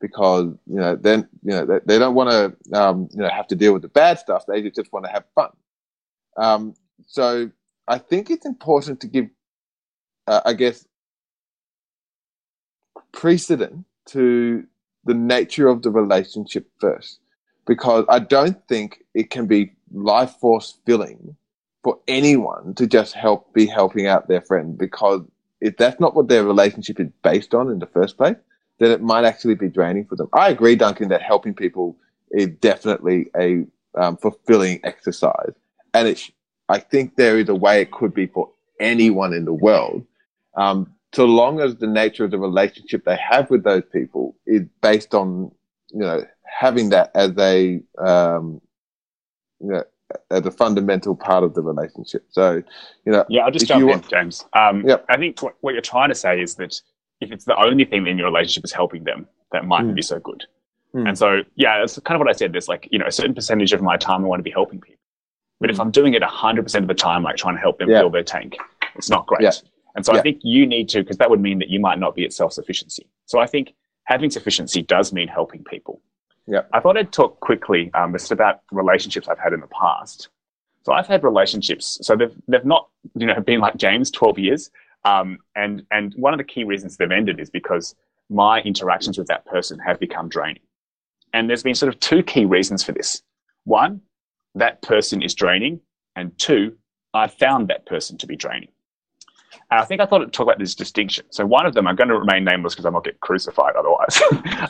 [0.00, 3.46] because you know then you know they, they don't want to um, you know have
[3.48, 4.44] to deal with the bad stuff.
[4.46, 5.50] They just want to have fun.
[6.36, 6.74] Um,
[7.06, 7.50] so
[7.86, 9.26] I think it's important to give,
[10.26, 10.86] uh, I guess,
[13.12, 14.64] precedent to
[15.04, 17.20] the nature of the relationship first,
[17.66, 21.36] because I don't think it can be life force filling
[21.84, 25.20] for anyone to just help be helping out their friend because
[25.60, 28.36] if that's not what their relationship is based on in the first place,
[28.78, 30.28] then it might actually be draining for them.
[30.32, 31.96] I agree, Duncan, that helping people
[32.30, 35.52] is definitely a um, fulfilling exercise,
[35.92, 36.20] and it.
[36.68, 40.04] I think there is a way it could be for anyone in the world,
[40.56, 44.62] um, so long as the nature of the relationship they have with those people is
[44.82, 45.52] based on
[45.92, 48.60] you know having that as a um,
[49.60, 49.84] you know,
[50.30, 52.24] as a fundamental part of the relationship.
[52.30, 52.62] So,
[53.04, 54.08] you know, yeah, I'll just jump in, want...
[54.08, 54.44] James.
[54.52, 55.04] Um, yep.
[55.08, 56.80] I think what, what, you're trying to say is that
[57.20, 59.94] if it's the only thing in your relationship is helping them, that might mm.
[59.94, 60.44] be so good.
[60.94, 61.08] Mm.
[61.08, 62.52] And so, yeah, that's kind of what I said.
[62.52, 64.80] There's like, you know, a certain percentage of my time I want to be helping
[64.80, 65.00] people.
[65.60, 65.74] But mm.
[65.74, 68.24] if I'm doing it 100% of the time, like trying to help them fill their
[68.24, 68.56] tank,
[68.94, 69.62] it's not great.
[69.96, 72.16] And so I think you need to, because that would mean that you might not
[72.16, 73.06] be at self sufficiency.
[73.26, 73.74] So I think
[74.04, 76.00] having sufficiency does mean helping people.
[76.46, 76.62] Yeah.
[76.72, 80.28] I thought I'd talk quickly um, just about relationships I've had in the past.
[80.84, 81.98] So I've had relationships.
[82.02, 84.70] So they've they've not you know been like James, twelve years.
[85.04, 87.94] Um, and and one of the key reasons they've ended is because
[88.30, 90.62] my interactions with that person have become draining.
[91.32, 93.22] And there's been sort of two key reasons for this.
[93.64, 94.02] One,
[94.54, 95.80] that person is draining,
[96.14, 96.76] and two,
[97.12, 98.68] I found that person to be draining.
[99.74, 101.26] And I think I thought I'd talk about this distinction.
[101.30, 104.22] So one of them, I'm going to remain nameless because I might get crucified otherwise.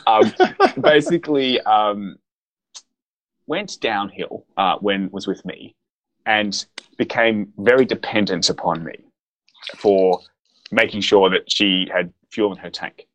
[0.07, 0.33] um,
[0.81, 2.15] basically, um,
[3.45, 5.75] went downhill uh, when was with me,
[6.25, 6.65] and
[6.97, 8.95] became very dependent upon me
[9.77, 10.21] for
[10.71, 13.05] making sure that she had fuel in her tank.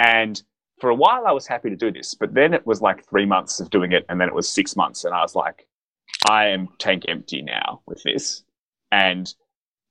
[0.00, 0.42] And
[0.80, 3.26] for a while, I was happy to do this, but then it was like three
[3.26, 5.66] months of doing it, and then it was six months, and I was like,
[6.26, 8.44] I am tank empty now with this,
[8.90, 9.30] and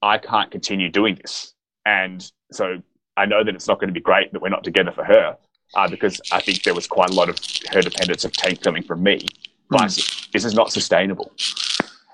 [0.01, 1.53] I can't continue doing this.
[1.85, 2.81] And so
[3.15, 5.37] I know that it's not going to be great that we're not together for her,
[5.75, 7.37] uh, because I think there was quite a lot of
[7.71, 9.27] her dependence of tank coming from me.
[9.69, 10.31] But mm.
[10.31, 11.31] this is not sustainable.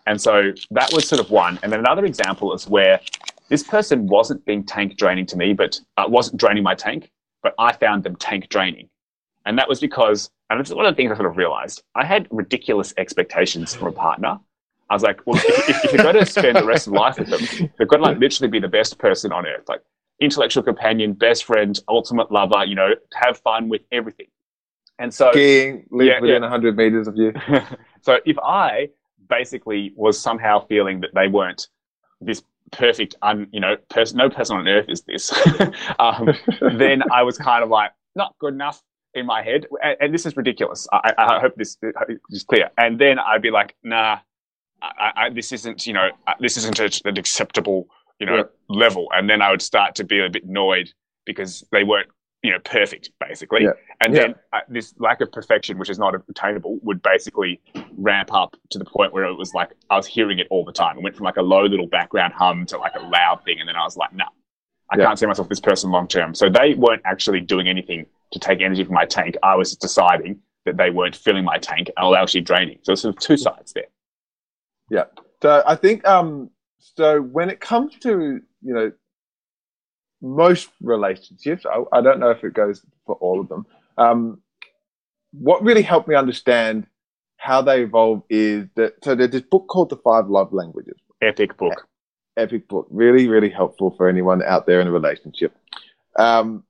[0.06, 1.60] And so that was sort of one.
[1.64, 3.00] And then another example is where
[3.50, 7.54] this person wasn't being tank draining to me, but uh, wasn't draining my tank, but
[7.60, 8.90] I found them tank draining.
[9.46, 12.06] And that was because, and it's one of the things I sort of realized, I
[12.06, 14.40] had ridiculous expectations from a partner.
[14.90, 17.18] I was like, well, if, if, if you're going to spend the rest of life
[17.18, 19.82] with them, they've got to like literally be the best person on earth, like
[20.20, 24.28] intellectual companion, best friend, ultimate lover, you know, have fun with everything.
[25.00, 26.50] And so, skiing, live yeah, within yeah.
[26.50, 27.34] 100 meters of you.
[28.02, 28.90] so if I
[29.28, 31.68] basically was somehow feeling that they weren't
[32.22, 35.34] this perfect, un, you know, person, no person on earth is this,
[36.00, 36.30] um,
[36.78, 38.82] then I was kind of like, not good enough
[39.14, 39.66] in my head.
[39.84, 40.88] And, and this is ridiculous.
[40.92, 41.78] I, I, hope this
[42.30, 42.70] is clear.
[42.78, 44.20] And then I'd be like, nah,
[44.84, 47.88] I, I, this isn't, you know, this isn't an acceptable,
[48.20, 48.44] you know, yeah.
[48.68, 49.08] level.
[49.14, 50.92] And then I would start to be a bit annoyed
[51.26, 52.10] because they weren't
[52.44, 53.64] you know perfect basically.
[53.64, 53.72] Yeah.
[54.02, 54.22] and yeah.
[54.22, 57.62] then uh, this lack of perfection which is not attainable would basically
[57.98, 60.74] ramp up to the point where it was like i was hearing it all the
[60.74, 60.98] time.
[60.98, 63.60] It went from like a low little background hum to like a loud thing.
[63.60, 64.30] And then i was like no nah,
[64.92, 66.36] i can't see myself this person long term.
[66.36, 69.38] So they weren't actually doing anything to take energy from my tank.
[69.42, 72.80] I was deciding that they weren't filling my tank and were actually draining.
[72.84, 73.86] So it's sort of two sides there
[74.90, 75.06] yeah
[75.42, 78.92] so i think um so when it comes to you know
[80.24, 83.68] most relationships, I, I, don't know if it goes for all of them.
[83.98, 84.42] Um,
[85.34, 86.88] what really helped me understand
[87.38, 90.96] how they evolve is that so there's this book called The Five Love Languages.
[91.22, 91.88] Epic book.
[92.38, 92.88] Epic book.
[92.90, 95.54] Really, really helpful for anyone out there in a relationship.
[96.16, 96.64] Um,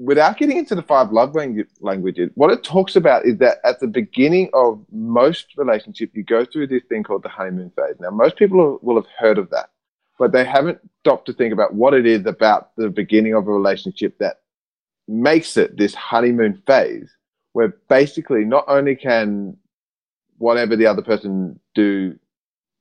[0.00, 1.36] without getting into the five love
[1.80, 6.44] languages, what it talks about is that at the beginning of most relationships, you go
[6.44, 7.94] through this thing called the honeymoon phase.
[8.00, 9.70] Now, most people will have heard of that
[10.20, 13.50] but they haven't stopped to think about what it is about the beginning of a
[13.50, 14.40] relationship that
[15.08, 17.10] makes it this honeymoon phase
[17.54, 19.56] where basically not only can
[20.36, 22.16] whatever the other person do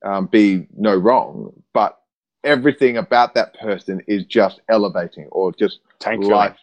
[0.04, 1.98] um, be no wrong, but
[2.44, 6.58] everything about that person is just elevating or just tank life,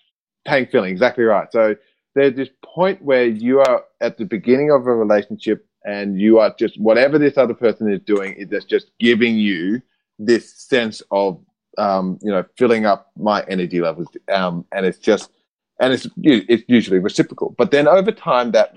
[0.47, 0.67] filling.
[0.67, 0.91] feeling.
[0.93, 1.51] Exactly right.
[1.53, 1.75] So
[2.15, 6.55] there's this point where you are at the beginning of a relationship and you are
[6.59, 9.81] just whatever this other person is doing is just giving you
[10.19, 11.41] this sense of
[11.79, 15.31] um, you know filling up my energy levels, um, and it's just
[15.81, 17.55] and it's it's usually reciprocal.
[17.57, 18.75] But then over time that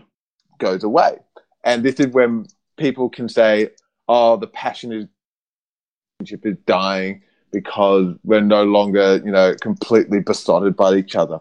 [0.59, 1.17] goes away,
[1.63, 2.45] and this is when
[2.77, 3.69] people can say,
[4.07, 5.05] "Oh, the passion is
[6.21, 11.39] is dying because we're no longer you know completely besotted by each other."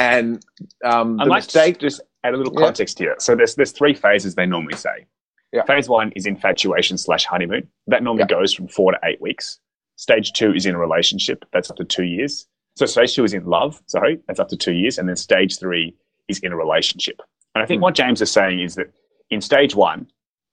[0.00, 0.44] And
[0.84, 3.06] um, I might mistake, just add a little context yeah.
[3.06, 3.16] here.
[3.18, 5.06] So there's there's three phases they normally say.
[5.52, 5.64] Yeah.
[5.64, 7.68] Phase one is infatuation slash honeymoon.
[7.86, 8.38] That normally yeah.
[8.38, 9.58] goes from four to eight weeks.
[9.96, 11.44] Stage two is in a relationship.
[11.52, 12.46] That's up to two years.
[12.76, 13.82] So stage two is in love.
[13.86, 14.96] Sorry, that's up to two years.
[14.98, 15.94] And then stage three
[16.28, 17.20] is in a relationship.
[17.54, 17.82] And I think mm.
[17.82, 18.86] what James is saying is that
[19.30, 20.06] in stage one,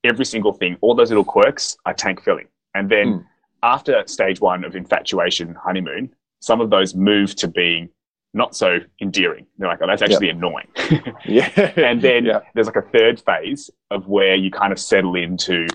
[0.04, 2.48] every single thing, all those little quirks are tank filling.
[2.74, 3.26] And then mm.
[3.64, 7.90] after stage one of infatuation, honeymoon, some of those move to being
[8.38, 9.46] not so endearing.
[9.58, 10.68] They're like, oh, that's actually annoying.
[11.26, 11.50] yeah.
[11.76, 15.68] And then there's like a third phase of where you kind of settle into,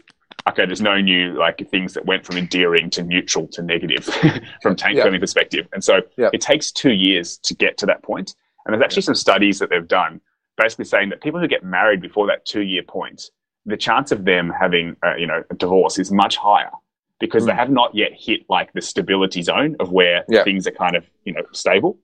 [0.48, 4.04] okay, there's no new like things that went from endearing to neutral to negative
[4.62, 5.66] from tank filming perspective.
[5.72, 6.30] And so Yeah.
[6.32, 8.34] it takes two years to get to that point.
[8.64, 10.20] And there's actually some studies that they've done
[10.56, 13.30] basically saying that people who get married before that two year point,
[13.66, 16.70] the chance of them having uh, you know a divorce is much higher
[17.18, 17.56] because they Mm.
[17.56, 21.32] have not yet hit like the stability zone of where things are kind of you
[21.32, 21.96] know stable.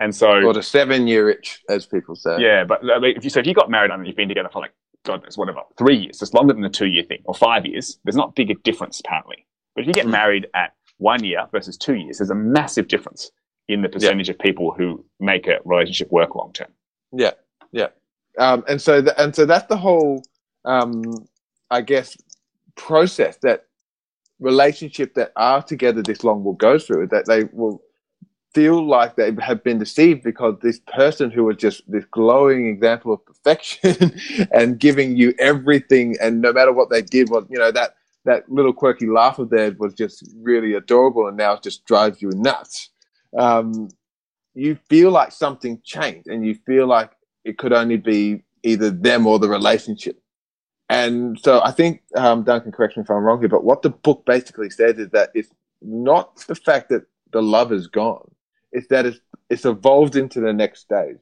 [0.00, 2.38] And so or the seven year itch, as people say.
[2.40, 4.48] yeah, but I mean, if you so if you got married and you've been together
[4.52, 4.72] for like
[5.04, 7.98] God knows whatever three years, it's longer than the two year thing, or five years.
[8.04, 9.46] There's not big a difference apparently.
[9.74, 10.10] But if you get Mm.
[10.12, 13.30] married at one year versus two years, there's a massive difference
[13.68, 16.68] in the percentage of people who make a relationship work long term.
[17.12, 17.32] Yeah,
[17.72, 17.88] yeah.
[18.38, 20.22] Um, and so, th- and so that's the whole,
[20.64, 21.02] um,
[21.70, 22.16] I guess,
[22.74, 23.66] process that
[24.38, 27.08] relationship that are together this long will go through.
[27.08, 27.82] That they will
[28.52, 33.12] feel like they have been deceived because this person who was just this glowing example
[33.12, 34.18] of perfection
[34.52, 38.50] and giving you everything, and no matter what they did, was you know that that
[38.50, 42.30] little quirky laugh of theirs was just really adorable, and now it just drives you
[42.34, 42.90] nuts.
[43.38, 43.88] Um,
[44.54, 47.12] you feel like something changed, and you feel like
[47.44, 50.20] it could only be either them or the relationship.
[50.88, 53.90] And so I think, um, Duncan, correct me if I'm wrong here, but what the
[53.90, 58.28] book basically says is that it's not the fact that the love is gone,
[58.72, 61.18] it's that it's, it's evolved into the next stage.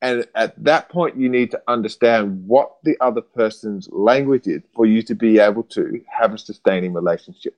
[0.00, 4.86] And at that point, you need to understand what the other person's language is for
[4.86, 7.56] you to be able to have a sustaining relationship.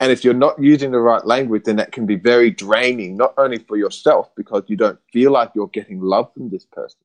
[0.00, 3.32] And if you're not using the right language, then that can be very draining, not
[3.38, 7.00] only for yourself because you don't feel like you're getting love from this person,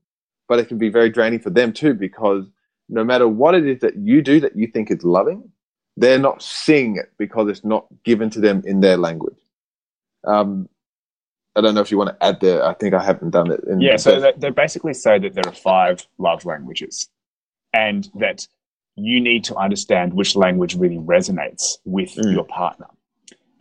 [0.49, 2.45] but it can be very draining for them too because
[2.89, 5.49] no matter what it is that you do that you think is loving,
[5.95, 9.38] they're not seeing it because it's not given to them in their language.
[10.25, 10.67] Um,
[11.55, 12.63] I don't know if you want to add there.
[12.63, 13.62] I think I haven't done it.
[13.65, 17.09] In Yeah, so the- they, they basically say that there are five love languages,
[17.73, 18.47] and that
[18.95, 22.33] you need to understand which language really resonates with Mm.
[22.33, 22.88] your partner.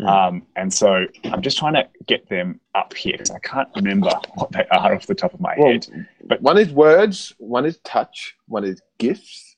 [0.01, 0.07] Mm.
[0.09, 4.11] Um, and so I'm just trying to get them up here because I can't remember
[4.35, 5.87] what they are off the top of my Well, head.
[6.25, 9.57] but one is words, one is touch, one is gifts,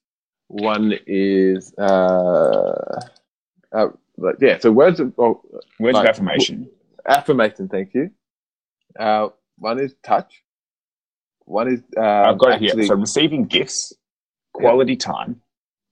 [0.48, 3.00] one is uh,
[3.72, 3.88] uh
[4.40, 4.58] yeah.
[4.58, 5.42] So words of oh,
[5.78, 6.04] Words right.
[6.04, 6.68] of affirmation.
[7.06, 7.68] affirmation.
[7.68, 8.10] Thank you.
[8.98, 10.42] Uh, one is touch.
[11.44, 12.86] One is uh, I've got it here.
[12.86, 13.92] So receiving gifts,
[14.52, 15.40] quality time,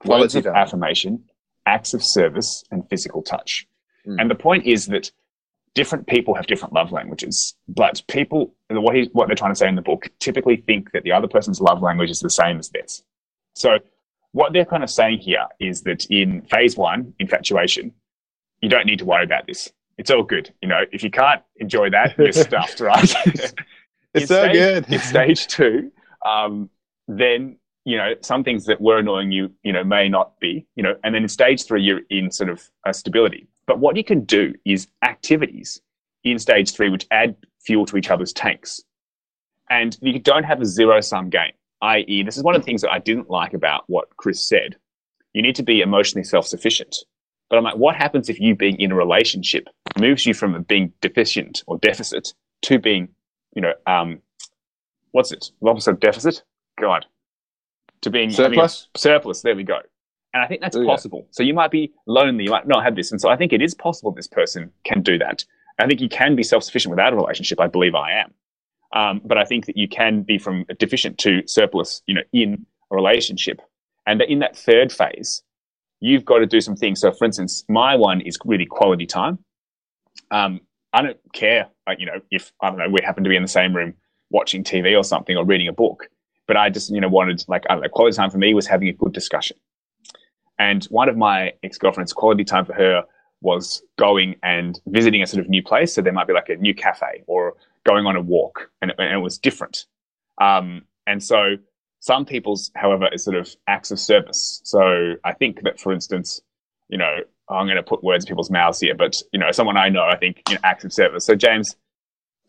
[0.05, 0.57] words Quality of time.
[0.57, 1.25] affirmation,
[1.67, 3.67] acts of service, and physical touch.
[4.07, 4.21] Mm.
[4.21, 5.11] And the point is that
[5.75, 9.69] different people have different love languages, but people, what, he, what they're trying to say
[9.69, 12.71] in the book, typically think that the other person's love language is the same as
[12.71, 13.05] theirs.
[13.55, 13.79] So
[14.33, 17.93] what they're kind of saying here is that in phase one, infatuation,
[18.61, 19.73] you don't need to worry about this.
[19.99, 20.53] It's all good.
[20.63, 23.13] You know, if you can't enjoy that, you're stuffed, right?
[24.15, 24.93] It's so stage, good.
[24.93, 25.91] in stage two,
[26.25, 26.71] um,
[27.09, 30.83] then you know some things that were annoying you, you know, may not be, you
[30.83, 33.49] know, and then in stage three, you're in sort of uh, stability.
[33.67, 35.81] But what you can do is activities
[36.25, 38.81] in stage three which add fuel to each other's tanks,
[39.69, 41.53] and you don't have a zero sum game.
[41.81, 44.77] I.e., this is one of the things that I didn't like about what Kris said.
[45.33, 46.97] You need to be emotionally self sufficient.
[47.49, 50.92] But I'm like, what happens if you being in a relationship moves you from being
[51.01, 53.09] deficient or deficit to being
[53.55, 54.20] you know, um,
[55.12, 55.51] what's it?
[55.61, 56.42] The opposite of deficit?
[56.81, 57.07] God.
[58.03, 58.88] To being surplus.
[58.96, 59.42] surplus.
[59.42, 59.79] There we go.
[60.33, 60.87] And I think that's Oh, yeah.
[60.87, 61.27] possible.
[61.31, 63.11] So you might be lonely, you might not have this.
[63.11, 65.44] And so I think it is possible this person can do that.
[65.81, 67.61] I think you can be self sufficient without a relationship.
[67.61, 68.35] I believe I am.
[68.92, 72.66] Um, but I think that you can be from deficient to surplus, you know, in
[72.92, 73.61] a relationship.
[74.07, 75.42] And in that third phase,
[76.01, 77.01] you've got to do some things.
[77.01, 79.38] So, for instance, my one is really quality time.
[80.31, 80.61] Um,
[80.93, 83.43] I don't care, like, you know, if I don't know, we happen to be in
[83.43, 83.95] the same room
[84.31, 86.09] watching TV or something or reading a book.
[86.47, 88.67] But I just, you know, wanted like I don't know, quality time for me was
[88.67, 89.57] having a good discussion.
[90.59, 93.05] And one of my ex girlfriends, quality time for her
[93.41, 95.95] was going and visiting a sort of new place.
[95.95, 98.97] So there might be like a new cafe or going on a walk, and it,
[98.99, 99.87] and it was different.
[100.41, 101.57] Um, and so
[102.01, 104.61] some people's, however, is sort of acts of service.
[104.64, 106.41] So I think that, for instance,
[106.88, 107.19] you know,
[107.51, 110.03] I'm going to put words in people's mouths here, but you know, someone I know,
[110.03, 111.25] I think, you know, acts of service.
[111.25, 111.77] So James,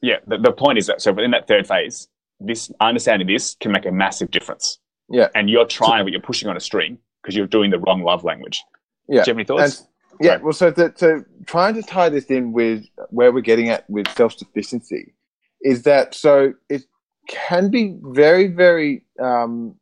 [0.01, 2.07] yeah, the, the point is that so in that third phase,
[2.39, 4.79] this understanding this can make a massive difference.
[5.09, 5.29] Yeah.
[5.35, 8.23] And you're trying, but you're pushing on a string because you're doing the wrong love
[8.23, 8.63] language.
[9.07, 9.23] Yeah.
[9.23, 9.79] Do you have any thoughts?
[9.79, 9.87] And-
[10.21, 13.89] yeah, well, so the, so trying to tie this in with where we're getting at
[13.89, 15.13] with self sufficiency
[15.61, 16.83] is that so it
[17.29, 19.75] can be very, very um,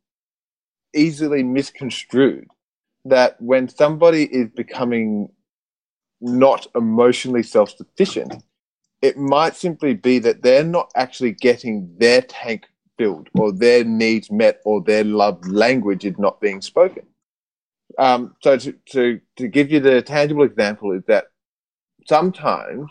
[0.94, 2.46] easily misconstrued
[3.04, 5.30] that when somebody is becoming
[6.20, 8.42] not emotionally self sufficient,
[9.02, 12.66] it might simply be that they're not actually getting their tank
[12.98, 17.04] filled or their needs met or their love language is not being spoken.
[17.98, 21.26] um, so to, to to give you the tangible example is that
[22.08, 22.90] sometimes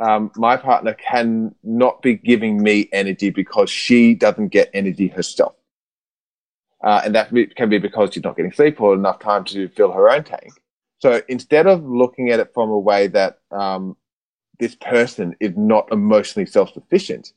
[0.00, 5.54] um, my partner can not be giving me energy because she doesn't get energy herself.
[6.84, 9.92] Uh, and that can be because she's not getting sleep or enough time to fill
[9.92, 10.52] her own tank.
[10.98, 13.96] So instead of looking at it from a way that um,
[14.58, 17.32] this person is not emotionally self-sufficient,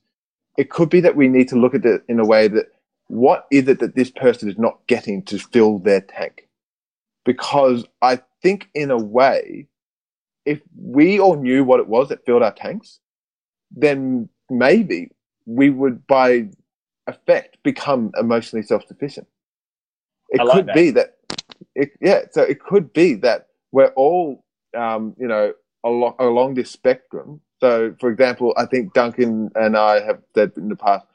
[0.58, 2.68] it could be that we need to look at it in a way that
[3.08, 6.48] what is it that this person is not getting to fill their tank?
[7.26, 9.68] Because I think in a way,
[10.46, 13.00] if we all knew what it was that filled our tanks,
[13.72, 15.12] then maybe
[15.46, 16.50] we would by
[17.10, 19.28] effect become emotionally self-sufficient.
[20.30, 20.76] It I could that.
[20.76, 21.18] be that,
[21.76, 22.22] it, yeah.
[22.32, 24.44] So it could be that we're all,
[24.78, 25.54] um, you know,
[25.84, 27.42] along, along this spectrum.
[27.60, 31.06] So, for example, I think Duncan and I have said in the past,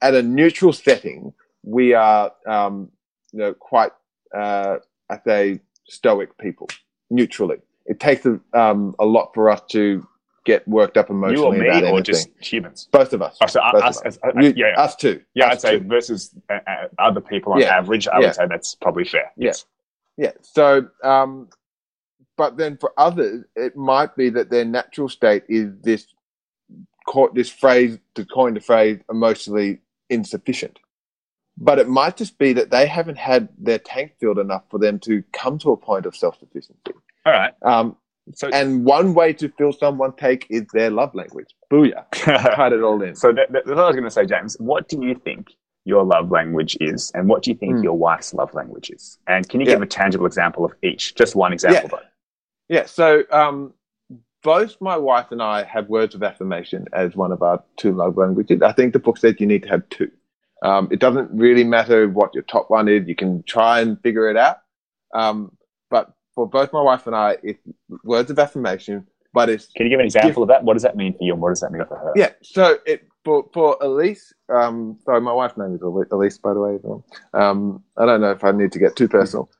[0.00, 2.90] at a neutral setting, we are, um,
[3.32, 3.92] you know, quite,
[4.36, 4.76] uh,
[5.08, 6.68] I say, stoic people.
[7.10, 10.06] Neutrally, it takes a, um, a lot for us to
[10.44, 12.04] get worked up You emotionally or me, about or anything.
[12.04, 12.88] just humans?
[12.90, 13.36] Both of us.
[13.40, 14.18] Oh, so Both us, us.
[14.36, 14.80] You- yeah, yeah.
[14.80, 15.22] Us too.
[15.34, 15.86] Yeah, Us I'd say too.
[15.88, 17.76] versus uh, uh, other people on Yeah.
[17.76, 18.26] average, I Yeah.
[18.26, 19.30] would say that's probably fair.
[19.36, 19.46] Yeah.
[19.46, 19.66] Yes.
[20.16, 20.32] Yeah.
[20.42, 21.48] So, um,
[22.36, 26.06] but then for others, it might be that their natural state is this,
[27.06, 29.80] co- this phrase, to coin the phrase, emotionally
[30.10, 30.78] insufficient.
[31.58, 34.98] But it might just be that they haven't had their tank filled enough for them
[35.00, 36.92] to come to a point of self sufficiency.
[37.24, 37.52] All right.
[37.62, 37.96] Um,
[38.34, 41.48] So, and one way to feel someone take is their love language.
[41.72, 42.04] Booyah.
[42.12, 43.14] Tied it all in.
[43.16, 44.56] so that, that's what I was going to say, James.
[44.60, 45.48] What do you think
[45.84, 47.82] your love language is, and what do you think Hmm.
[47.82, 49.18] your wife's love language is?
[49.26, 49.74] And can you Yeah.
[49.74, 51.14] give a tangible example of each?
[51.16, 51.98] Just one example, though.
[52.68, 53.74] Yeah, so um,
[54.44, 58.16] both my wife and I have words of affirmation as one of our two love
[58.16, 58.62] languages.
[58.62, 60.10] I think the book says you need to have two.
[60.62, 63.08] Um, it doesn't really matter what your top one is.
[63.08, 64.58] You can try and figure it out.
[65.12, 65.56] Um,
[65.90, 67.60] but for both my wife and I, it's
[68.04, 70.64] words of affirmation, but it's Can you give an example of that?
[70.64, 72.12] What does that mean for you, and what does that mean for her?
[72.16, 72.30] yeah.
[72.42, 74.32] So it for for Elise.
[74.48, 76.78] Um, sorry, my wife's name is Elise, by the way.
[77.34, 79.50] Um, I don't know if I need to get too personal.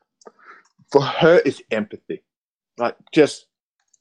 [0.91, 2.23] For her, it's empathy.
[2.77, 3.47] Like just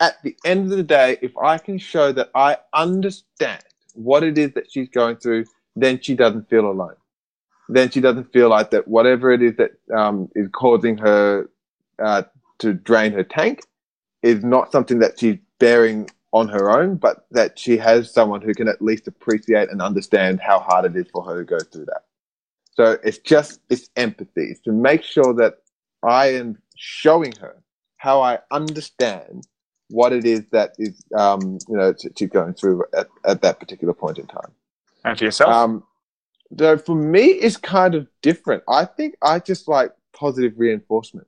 [0.01, 3.63] at the end of the day, if I can show that I understand
[3.95, 5.45] what it is that she's going through,
[5.77, 6.97] then she doesn't feel alone.
[7.69, 11.49] Then she doesn't feel like that whatever it is that um, is causing her
[12.03, 12.23] uh,
[12.63, 13.63] to drain her tank
[14.23, 18.55] is not something that she's bearing on her own, but that she has someone who
[18.55, 21.85] can at least appreciate and understand how hard it is for her to go through
[21.85, 22.05] that.
[22.75, 24.47] So it's just it's empathy.
[24.51, 25.59] It's to make sure that
[26.03, 27.63] I am showing her
[27.99, 29.47] how I understand
[29.91, 33.61] what it is that is um, you know to, to going through at, at that
[33.61, 34.53] particular point in time.
[35.05, 35.51] And for yourself?
[35.51, 35.85] Um,
[36.59, 38.63] so for me, it's kind of different.
[38.69, 41.27] I think I just like positive reinforcement.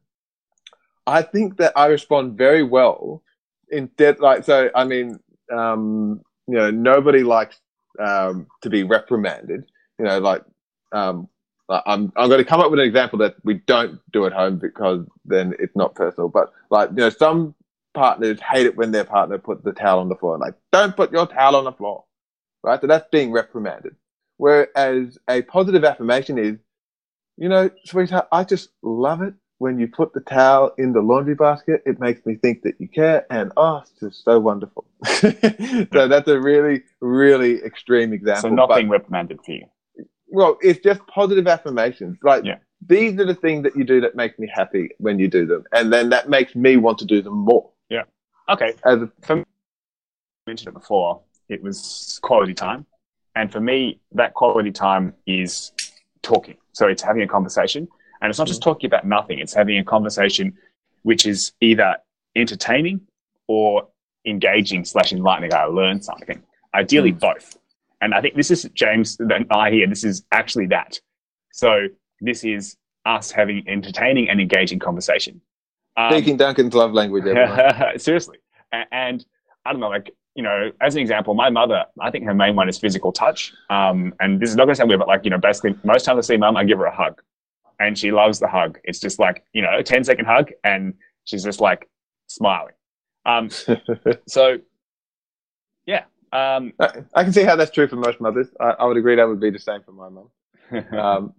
[1.07, 3.23] I think that I respond very well
[3.71, 5.19] instead, like, so, I mean,
[5.53, 7.57] um, you know, nobody likes,
[7.99, 9.65] um, to be reprimanded,
[9.99, 10.43] you know, like,
[10.93, 11.29] um,
[11.69, 14.59] I'm, I'm going to come up with an example that we don't do at home
[14.59, 17.55] because then it's not personal, but like, you know, some
[17.95, 20.37] partners hate it when their partner puts the towel on the floor.
[20.39, 22.05] Like, don't put your towel on the floor.
[22.63, 22.81] Right.
[22.81, 23.95] So that's being reprimanded.
[24.39, 26.57] Whereas a positive affirmation is,
[27.37, 31.35] you know, sweetheart, I just love it when you put the towel in the laundry
[31.35, 31.83] basket.
[31.87, 34.85] It makes me think that you care, and oh, it's just so wonderful.
[35.07, 38.43] so that's a really, really extreme example.
[38.43, 39.67] so nothing but- reprimanded for you.
[40.29, 42.19] well, it's just positive affirmations.
[42.23, 42.59] Like Yeah.
[42.87, 45.65] these are the things that you do that make me happy when you do them,
[45.73, 47.71] and then that makes me want to do them more.
[47.89, 48.03] Yeah.
[48.49, 48.73] Okay.
[48.85, 49.45] As a, I
[50.47, 52.85] mentioned it before, it was quality time.
[53.37, 55.73] And for me, that quality time is
[56.23, 56.57] talking.
[56.73, 57.89] So it's having a conversation.
[58.21, 60.55] And it's not just talking about nothing, it's having a conversation
[61.03, 61.97] which is either
[62.37, 63.01] entertaining
[63.49, 63.87] or
[64.27, 65.53] engaging slash enlightening.
[65.53, 66.43] I learn something.
[66.75, 67.57] Ideally, both.
[68.01, 69.87] And I think this is James and I here.
[69.87, 70.99] This is actually that.
[71.53, 71.89] So
[72.21, 75.41] this is us having entertaining and engaging conversation.
[75.97, 77.25] Um, speaking Duncan's love language.
[77.99, 78.39] Seriously.
[78.73, 79.25] A- And
[79.65, 82.57] I don't know, like, you know, as an example, my mother, I think her main
[82.57, 83.53] one is physical touch.
[83.71, 86.05] Um, and this is not going to sound weird, but like, you know, basically, most
[86.05, 87.21] times I see mum, I give her a hug.
[87.79, 88.79] And she loves the hug.
[88.85, 90.95] It's just like, you know, a 10 second hug, and
[91.25, 91.89] she's just like
[92.27, 92.75] smiling.
[93.27, 93.51] Um,
[94.29, 94.59] so,
[95.87, 96.05] yeah.
[96.33, 98.49] Um, I I can see how that's true for most mothers.
[98.61, 100.31] I, I would agree that would be the same for my mum.
[100.99, 101.35] Um,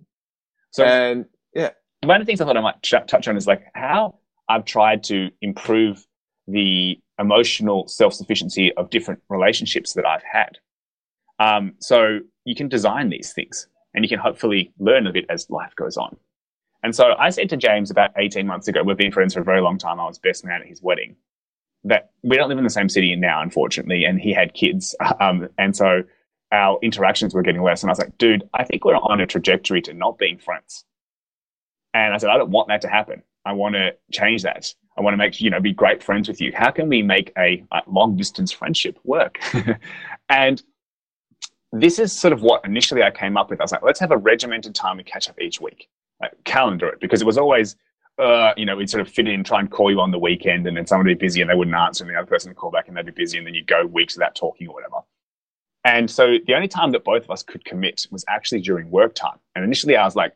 [0.71, 1.69] so, and yeah.
[2.03, 4.65] one of the things I thought I might ch- touch on is like how I've
[4.65, 6.05] tried to improve
[6.47, 10.57] the emotional self sufficiency of different relationships that I've had.
[11.39, 15.49] Um, so you can design these things and you can hopefully learn a bit as
[15.49, 16.15] life goes on.
[16.85, 19.43] And so I said to James about 18 months ago, we've been friends for a
[19.43, 19.99] very long time.
[19.99, 21.15] I was best man at his wedding.
[21.83, 24.93] That we don't live in the same city now, unfortunately, and he had kids.
[25.19, 26.03] Um, and so
[26.51, 27.81] our interactions were getting less.
[27.81, 30.85] And I was like, dude, I think we're on a trajectory to not being friends.
[31.95, 33.23] And I said, I don't want that to happen.
[33.45, 34.71] I want to change that.
[34.95, 36.51] I want to make, you know, be great friends with you.
[36.53, 39.39] How can we make a, a long distance friendship work?
[40.29, 40.61] and
[41.71, 43.59] this is sort of what initially I came up with.
[43.59, 45.89] I was like, let's have a regimented time we catch up each week,
[46.43, 47.75] calendar it, because it was always,
[48.17, 50.67] uh, you know, we'd sort of fit in, try and call you on the weekend,
[50.67, 52.57] and then someone would be busy and they wouldn't answer, and the other person would
[52.57, 54.97] call back and they'd be busy, and then you'd go weeks without talking or whatever.
[55.85, 59.13] And so the only time that both of us could commit was actually during work
[59.13, 59.37] time.
[59.55, 60.35] And initially I was like,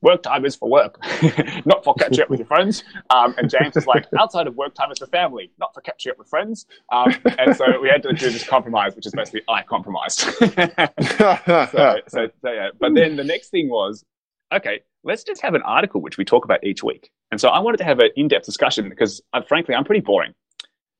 [0.00, 0.98] work time is for work,
[1.66, 2.84] not for catching up with your friends.
[3.10, 6.10] Um, and James is like, outside of work time is for family, not for catching
[6.10, 6.66] up with friends.
[6.92, 10.20] Um, and so we had to do this compromise, which is basically I compromised.
[10.20, 12.68] so, so, so, yeah.
[12.78, 14.04] But then the next thing was,
[14.52, 17.10] okay, let's just have an article which we talk about each week.
[17.30, 20.34] And so I wanted to have an in-depth discussion because, uh, frankly, I'm pretty boring.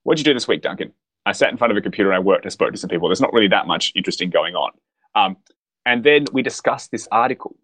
[0.02, 0.92] What'd you do this week, Duncan?
[1.26, 3.08] I sat in front of a computer, and I worked, I spoke to some people.
[3.08, 4.70] There's not really that much interesting going on.
[5.14, 5.36] Um,
[5.84, 7.56] and then we discussed this article,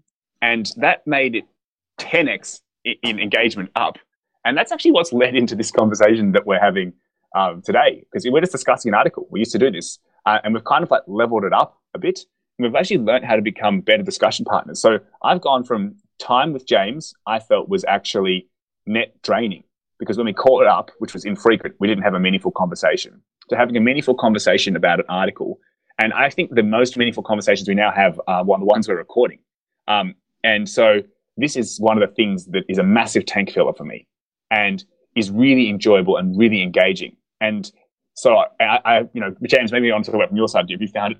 [0.43, 1.45] and that made it
[1.99, 2.61] 10x
[3.03, 3.99] in engagement up.
[4.45, 6.93] And that's actually what's led into this conversation that we're having
[7.35, 9.27] um, today, because we're just discussing an article.
[9.31, 11.99] We used to do this, uh, and we've kind of like leveled it up a
[11.99, 12.21] bit.
[12.59, 14.81] And we've actually learned how to become better discussion partners.
[14.81, 18.49] So I've gone from time with James, I felt was actually
[18.87, 19.65] net draining
[19.99, 23.23] because when we caught it up, which was infrequent, we didn't have a meaningful conversation
[23.49, 25.59] So having a meaningful conversation about an article.
[26.01, 28.97] And I think the most meaningful conversations we now have are one the ones we're
[28.97, 29.39] recording.
[29.87, 31.03] Um, and so
[31.37, 34.07] this is one of the things that is a massive tank filler for me
[34.51, 34.85] and
[35.17, 37.17] is really enjoyable and really engaging.
[37.41, 37.71] And
[38.15, 40.71] so I, I you know, James, maybe on to talk about from your side.
[40.71, 41.17] Have you found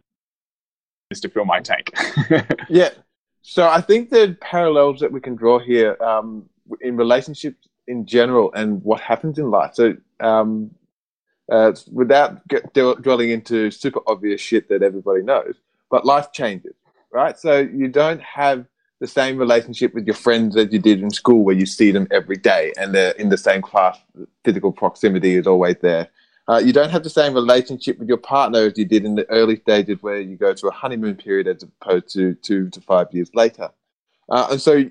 [1.11, 1.91] this to fill my tank?
[2.69, 2.91] yeah.
[3.47, 6.49] So I think the parallels that we can draw here um,
[6.81, 9.75] in relationships in general and what happens in life.
[9.75, 10.71] So um,
[11.53, 15.57] uh, without get, dwelling into super obvious shit that everybody knows.
[15.91, 16.73] But life changes,
[17.13, 17.39] right?
[17.39, 18.65] So you don't have
[19.01, 22.09] the same relationship with your friends as you did in school, where you see them
[22.11, 23.99] every day and they're in the same class.
[24.43, 26.09] Physical proximity is always there.
[26.49, 29.29] Uh, you don't have the same relationship with your partner as you did in the
[29.31, 33.07] early stages, where you go to a honeymoon period as opposed to two to five
[33.13, 33.71] years later.
[34.29, 34.85] Uh, and so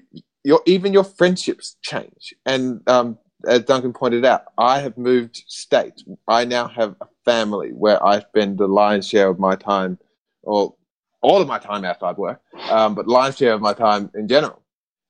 [0.43, 2.33] your even your friendships change.
[2.45, 6.03] And um, as Duncan pointed out, I have moved state.
[6.27, 9.99] I now have a family where I spend the lion's share of my time,
[10.41, 10.75] or
[11.21, 14.61] all of my time outside work, um, but lion's share of my time in general.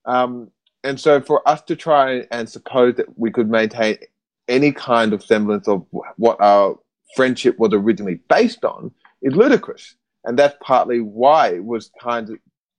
[0.05, 0.51] Um,
[0.83, 3.97] and so for us to try and suppose that we could maintain
[4.47, 5.85] any kind of semblance of
[6.17, 6.77] what our
[7.15, 8.91] friendship was originally based on
[9.21, 9.95] is ludicrous.
[10.25, 12.37] And that's partly why it was kind of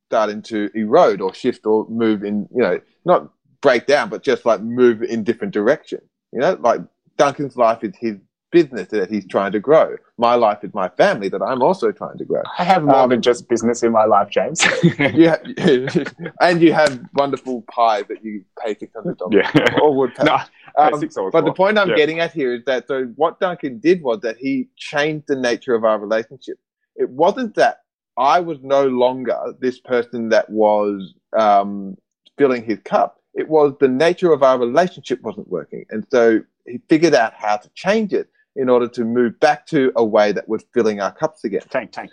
[0.08, 4.44] starting to erode or shift or move in, you know, not break down, but just
[4.44, 6.00] like move in different direction.
[6.32, 6.80] You know, like
[7.16, 8.16] Duncan's life is his
[8.54, 9.96] business that he's trying to grow.
[10.16, 12.42] My life is my family that I'm also trying to grow.
[12.56, 14.64] I have more um, than just business in my life, James.
[14.98, 15.38] yeah,
[16.40, 19.80] and you have wonderful pie that you pay six hundred dollars yeah.
[19.82, 20.22] or would pay.
[20.22, 20.38] No,
[20.78, 20.92] um,
[21.32, 21.96] but the point I'm yeah.
[21.96, 25.74] getting at here is that so what Duncan did was that he changed the nature
[25.74, 26.58] of our relationship.
[26.94, 27.78] It wasn't that
[28.16, 31.96] I was no longer this person that was um,
[32.38, 35.84] filling his cup it was the nature of our relationship wasn't working.
[35.90, 39.92] And so he figured out how to change it in order to move back to
[39.96, 41.62] a way that we're filling our cups again.
[41.70, 42.10] Tank, tank.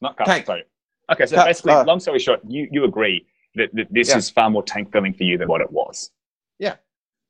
[0.00, 0.46] Not cups, tank.
[0.46, 0.64] sorry.
[1.10, 4.18] Okay, so basically, uh, long story short, you, you agree that, that this yeah.
[4.18, 6.10] is far more tank filling for you than what it was.
[6.58, 6.76] Yeah.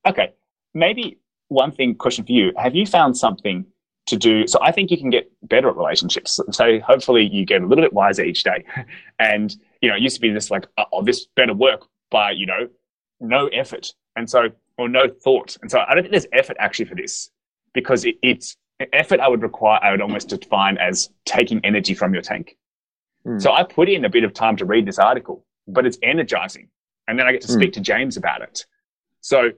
[0.07, 0.33] Okay.
[0.75, 1.19] Maybe
[1.49, 2.53] one thing, question for you.
[2.57, 3.65] Have you found something
[4.07, 4.47] to do?
[4.47, 6.41] So I think you can get better at relationships.
[6.51, 8.65] So hopefully you get a little bit wiser each day.
[9.19, 12.45] And, you know, it used to be this like, oh, this better work by, you
[12.45, 12.69] know,
[13.21, 13.95] no effort.
[14.15, 15.57] And so, or no thought.
[15.63, 17.31] And so I don't think there's effort actually for this
[17.77, 18.57] because it, it's
[18.93, 22.57] effort I would require, I would almost define as taking energy from your tank.
[23.27, 23.41] Mm.
[23.41, 26.69] So I put in a bit of time to read this article, but it's energizing.
[27.07, 27.75] And then I get to speak mm.
[27.75, 28.65] to James about it.
[29.21, 29.51] So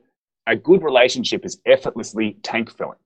[0.48, 2.98] a good relationship is effortlessly tank filling.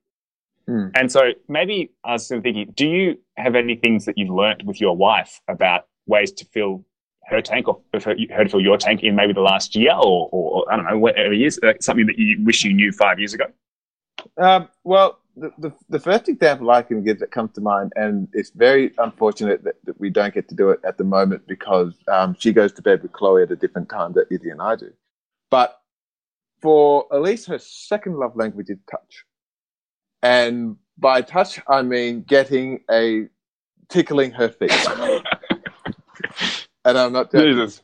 [0.69, 0.93] Mm.
[0.95, 4.81] And so maybe I was thinking, do you have any things that you've learned with
[4.81, 6.85] your wife about ways to fill
[7.27, 10.29] her tank or her, her to fill your tank in maybe the last year or,
[10.33, 13.19] or, or I don't know, whatever years, uh, something that you wish you knew five
[13.19, 13.45] years ago?
[14.37, 18.29] Um, well, the, the, the, first example I can give that comes to mind, and
[18.33, 21.95] it's very unfortunate that, that we don't get to do it at the moment because
[22.09, 24.77] um, she goes to bed with Chloe at a different time that Izzy and I
[24.77, 24.93] do.
[25.51, 25.81] But
[26.61, 29.25] for Elise, her second love language is touch.
[30.23, 33.29] And by touch, I mean getting a
[33.89, 34.73] tickling her feet.
[36.85, 37.55] and I'm not joking.
[37.55, 37.83] Jesus.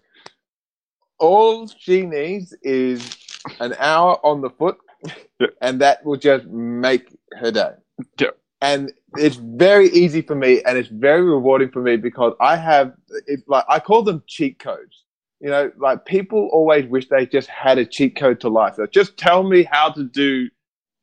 [1.19, 3.17] all she needs is
[3.61, 5.47] an hour on the foot, Yeah.
[5.61, 7.73] and that will just make her day.
[8.21, 8.31] Yeah.
[8.61, 12.93] And it's very easy for me, and it's very rewarding for me because I have
[13.27, 15.05] it's like I call them cheat codes.
[15.41, 18.75] You know, like people always wish they just had a cheat code to life.
[18.75, 20.49] So just tell me how to do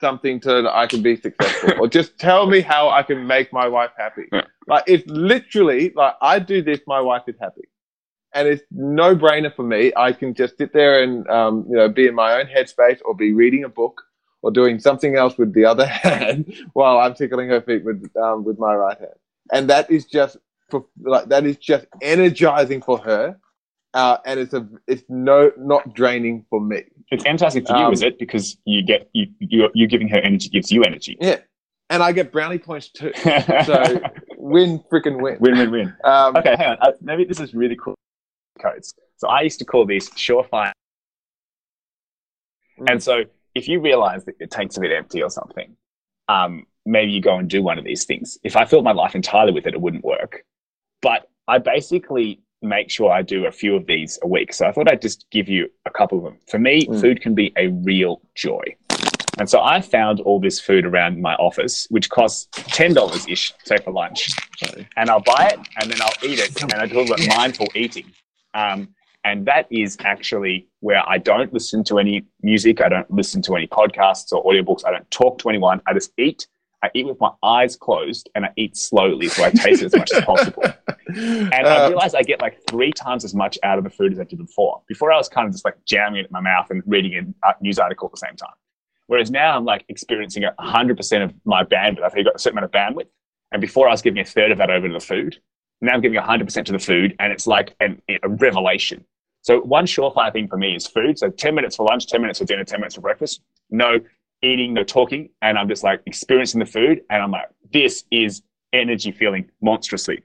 [0.01, 3.53] something so that I can be successful, or just tell me how I can make
[3.53, 4.23] my wife happy.
[4.33, 4.41] Yeah.
[4.67, 7.63] Like it's literally like I do this, my wife is happy
[8.36, 9.91] and it's no brainer for me.
[9.97, 13.15] I can just sit there and um, you know be in my own headspace, or
[13.15, 14.01] be reading a book,
[14.43, 18.43] or doing something else with the other hand while I'm tickling her feet with um,
[18.43, 19.17] with my right hand,
[19.53, 20.38] and that is just
[20.69, 23.38] for, like that is just energizing for her,
[23.93, 26.83] uh, and it's a it's no not draining for me.
[27.11, 28.19] It's energizing for you, Um, is it?
[28.19, 31.17] Because you get you you you're giving her energy gives you energy.
[31.21, 31.39] Yeah,
[31.89, 33.13] and I get brownie points too.
[33.65, 34.01] So
[34.38, 35.38] win, freaking win.
[35.39, 35.93] win win win.
[36.03, 36.77] Um, Okay, hang on.
[36.81, 37.95] Uh, maybe this is really cool.
[38.61, 38.93] Codes.
[39.17, 40.71] So I used to call these surefire.
[42.79, 42.91] Mm.
[42.91, 45.75] And so if you realize that your tank's a bit empty or something,
[46.27, 48.37] um, maybe you go and do one of these things.
[48.43, 50.43] If I filled my life entirely with it, it wouldn't work.
[51.01, 54.53] But I basically make sure I do a few of these a week.
[54.53, 56.37] So I thought I'd just give you a couple of them.
[56.47, 56.99] For me, Mm.
[56.99, 58.63] food can be a real joy.
[59.37, 63.77] And so I found all this food around my office, which costs $10 ish, say
[63.77, 64.29] for lunch.
[64.95, 66.61] And I'll buy it and then I'll eat it.
[66.63, 68.05] And I call it mindful eating.
[68.55, 68.89] Um,
[69.23, 72.79] and that is actually where I don't listen to any music.
[72.81, 74.85] I don't listen to any podcasts or audiobooks.
[74.85, 75.81] I don't talk to anyone.
[75.87, 76.47] I just eat.
[76.83, 79.95] I eat with my eyes closed and I eat slowly so I taste it as
[79.95, 80.63] much as possible.
[81.07, 84.11] And I Uh, realized I get like three times as much out of the food
[84.11, 84.81] as I did before.
[84.87, 87.53] Before I was kind of just like jamming it in my mouth and reading a
[87.61, 88.55] news article at the same time.
[89.07, 92.03] Whereas now I'm like experiencing a 100% of my bandwidth.
[92.03, 93.07] I've got a certain amount of bandwidth.
[93.51, 95.37] And before I was giving a third of that over to the food.
[95.82, 99.05] Now I'm giving 100% to the food and it's like an, a revelation.
[99.41, 101.19] So one surefire thing for me is food.
[101.19, 103.41] So 10 minutes for lunch, 10 minutes for dinner, 10 minutes for breakfast.
[103.69, 103.99] No
[104.41, 105.30] eating, no talking.
[105.41, 107.01] And I'm just like experiencing the food.
[107.09, 108.41] And I'm like, this is
[108.73, 110.23] energy feeling monstrously.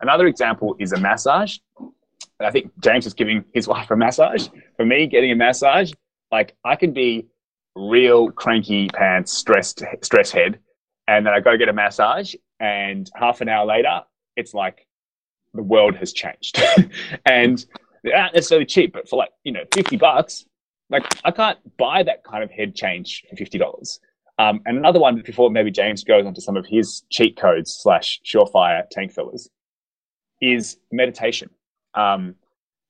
[0.00, 1.58] Another example is a massage.
[2.40, 4.48] I think James is giving his wife a massage.
[4.76, 5.92] For me, getting a massage,
[6.30, 7.26] like I can be
[7.74, 10.58] real cranky pants, stressed, stress head,
[11.06, 14.02] and then I go get a massage, and half an hour later,
[14.36, 14.86] it's like
[15.54, 16.60] the world has changed.
[17.26, 17.64] and
[18.02, 20.46] they're not necessarily cheap, but for like you know fifty bucks,
[20.90, 24.00] like I can't buy that kind of head change for fifty dollars.
[24.38, 28.20] Um, and another one before maybe James goes onto some of his cheat codes slash
[28.24, 29.50] surefire tank fillers
[30.40, 31.50] is meditation.
[31.94, 32.36] Um,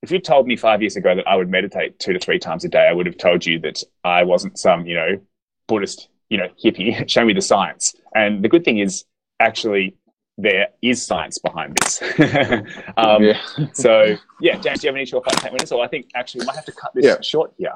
[0.03, 2.65] if you told me five years ago that I would meditate two to three times
[2.65, 5.21] a day, I would have told you that I wasn't some, you know,
[5.67, 7.09] Buddhist, you know, hippie.
[7.11, 7.95] Show me the science.
[8.15, 9.05] And the good thing is,
[9.41, 9.97] actually,
[10.39, 12.01] there is science behind this.
[12.97, 13.43] um, yeah.
[13.75, 15.73] So, yeah, James, do you have any surefire tank winners?
[15.73, 17.21] Or I think actually we might have to cut this Yeah.
[17.21, 17.73] short here.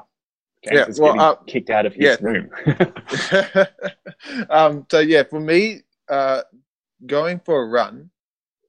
[0.63, 2.15] James Yeah, is well, uh, kicked out of his yeah.
[2.21, 2.49] room.
[4.49, 6.41] um, so yeah, for me, uh,
[7.05, 8.09] going for a run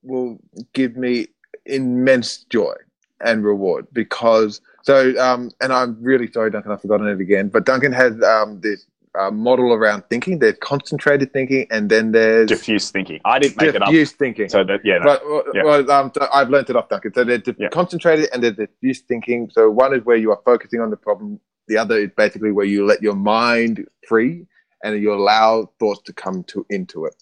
[0.03, 0.38] will
[0.72, 1.28] give me
[1.66, 2.74] immense joy
[3.20, 7.49] and reward because so um, and I'm really sorry, Duncan, I've forgotten it again.
[7.49, 8.86] But Duncan has um, this
[9.19, 10.39] uh, model around thinking.
[10.39, 13.21] There's concentrated thinking, and then there's Diffuse thinking.
[13.25, 13.89] I didn't make it up.
[13.89, 14.49] diffuse thinking.
[14.49, 15.05] So that, yeah, no.
[15.05, 15.62] But well, Yeah.
[15.65, 17.12] well, um, I've learned it off Duncan.
[17.15, 17.69] So there's the Yeah.
[17.69, 19.51] concentrated and there's diffuse thinking.
[19.53, 21.41] So one is where you are focusing on the problem.
[21.69, 24.47] The other is basically where you let your mind free
[24.83, 27.15] and you allow thoughts to come to into it.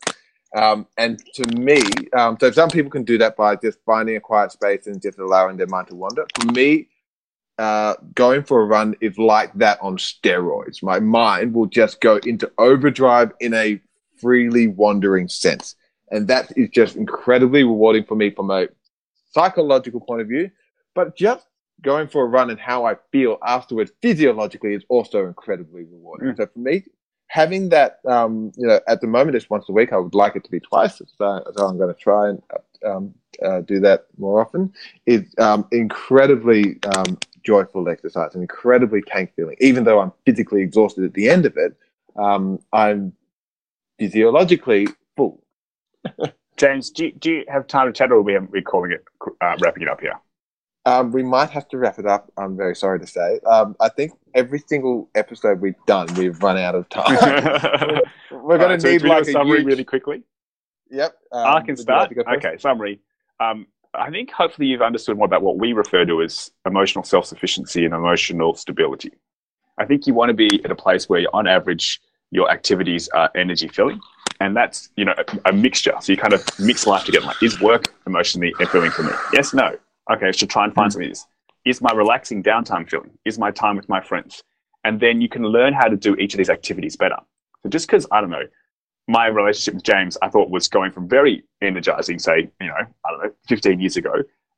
[0.55, 1.81] Um, and to me,
[2.15, 5.19] um, so some people can do that by just finding a quiet space and just
[5.19, 6.27] allowing their mind to wander.
[6.39, 6.89] For me,
[7.59, 10.83] uh, going for a run is like that on steroids.
[10.83, 13.81] My mind will just go into overdrive in a
[14.21, 15.77] freely wandering sense.
[16.11, 18.69] And that is just incredibly rewarding for me from a
[19.33, 20.51] psychological point of view.
[20.95, 21.47] But just
[21.83, 26.35] going for a run and how I feel afterwards physiologically is also incredibly rewarding.
[26.37, 26.85] So for me,
[27.27, 29.93] having that, um, you know, at the moment it's once a week.
[29.93, 30.99] I would like it to be twice.
[30.99, 32.43] So, so I'm going to try and
[32.87, 34.73] um, uh, do that more often.
[35.07, 39.57] It's um, incredibly um, joyful exercise, an incredibly tank feeling.
[39.61, 41.77] Even though I'm physically exhausted at the end of it,
[42.17, 43.13] um, I'm
[43.99, 45.43] physiologically full.
[46.57, 49.05] James, do you, do you have time to chat or are we, we calling it,
[49.41, 50.21] uh, wrapping it up here?
[50.85, 52.31] Um, we might have to wrap it up.
[52.37, 53.39] I'm very sorry to say.
[53.47, 57.15] Um, I think every single episode we've done, we've run out of time.
[58.31, 59.67] We're going Alright, to so need do we do like a summary huge...
[59.67, 60.25] really quickly.
[60.91, 61.17] Yep.
[61.31, 62.15] Um, I can start.
[62.17, 63.01] like okay, summary.
[63.39, 67.27] Um, I think hopefully you've understood more about what we refer to as emotional self
[67.27, 69.13] sufficiency and emotional stability.
[69.79, 73.31] I think you want to be at a place where, on average, your activities are
[73.35, 74.01] energy filling,
[74.41, 75.95] and that's you know a, a mixture.
[76.01, 77.27] So you kind of mix life together.
[77.27, 79.13] Like, is work emotionally fulfilling for me?
[79.33, 79.77] Yes, no.
[80.11, 80.93] Okay, I should try and find mm.
[80.95, 81.11] something.
[81.11, 81.27] This
[81.65, 83.11] is my relaxing downtime feeling?
[83.25, 84.43] Is my time with my friends?
[84.85, 87.19] And then you can learn how to do each of these activities better.
[87.63, 88.43] So just because, I don't know,
[89.09, 93.11] my relationship with James, I thought was going from very energizing, say, you know, I
[93.11, 94.13] don't know, 15 years ago.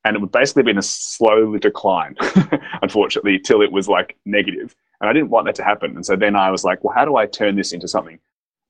[0.05, 2.15] And it would basically been a slow decline,
[2.83, 4.75] unfortunately, till it was like negative.
[5.01, 5.97] And I didn't want that to happen.
[5.97, 8.19] And so then I was like, well, how do I turn this into something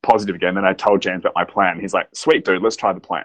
[0.03, 0.57] positive again?
[0.57, 1.81] And I told James about my plan.
[1.81, 3.25] He's like, sweet dude, let's try the plan.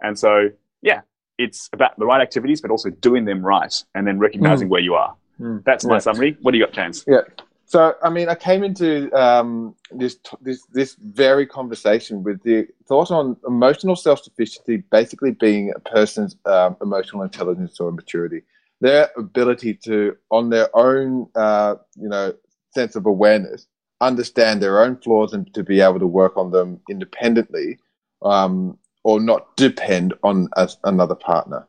[0.00, 0.50] And so,
[0.82, 1.02] yeah,
[1.38, 4.72] it's about the right activities, but also doing them right and then recognizing mm.
[4.72, 5.14] where you are.
[5.40, 5.62] Mm.
[5.64, 6.00] That's my yeah.
[6.00, 6.36] summary.
[6.42, 7.04] What do you got, James?
[7.06, 7.20] Yeah.
[7.68, 13.10] So, I mean, I came into um, this this this very conversation with the thought
[13.10, 18.42] on emotional self sufficiency, basically being a person's um, emotional intelligence or maturity,
[18.80, 22.32] their ability to, on their own, uh, you know,
[22.72, 23.66] sense of awareness,
[24.00, 27.78] understand their own flaws and to be able to work on them independently,
[28.22, 31.66] um, or not depend on a, another partner.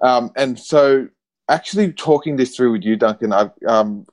[0.00, 1.08] Um, and so,
[1.48, 4.04] actually talking this through with you, Duncan, I've um,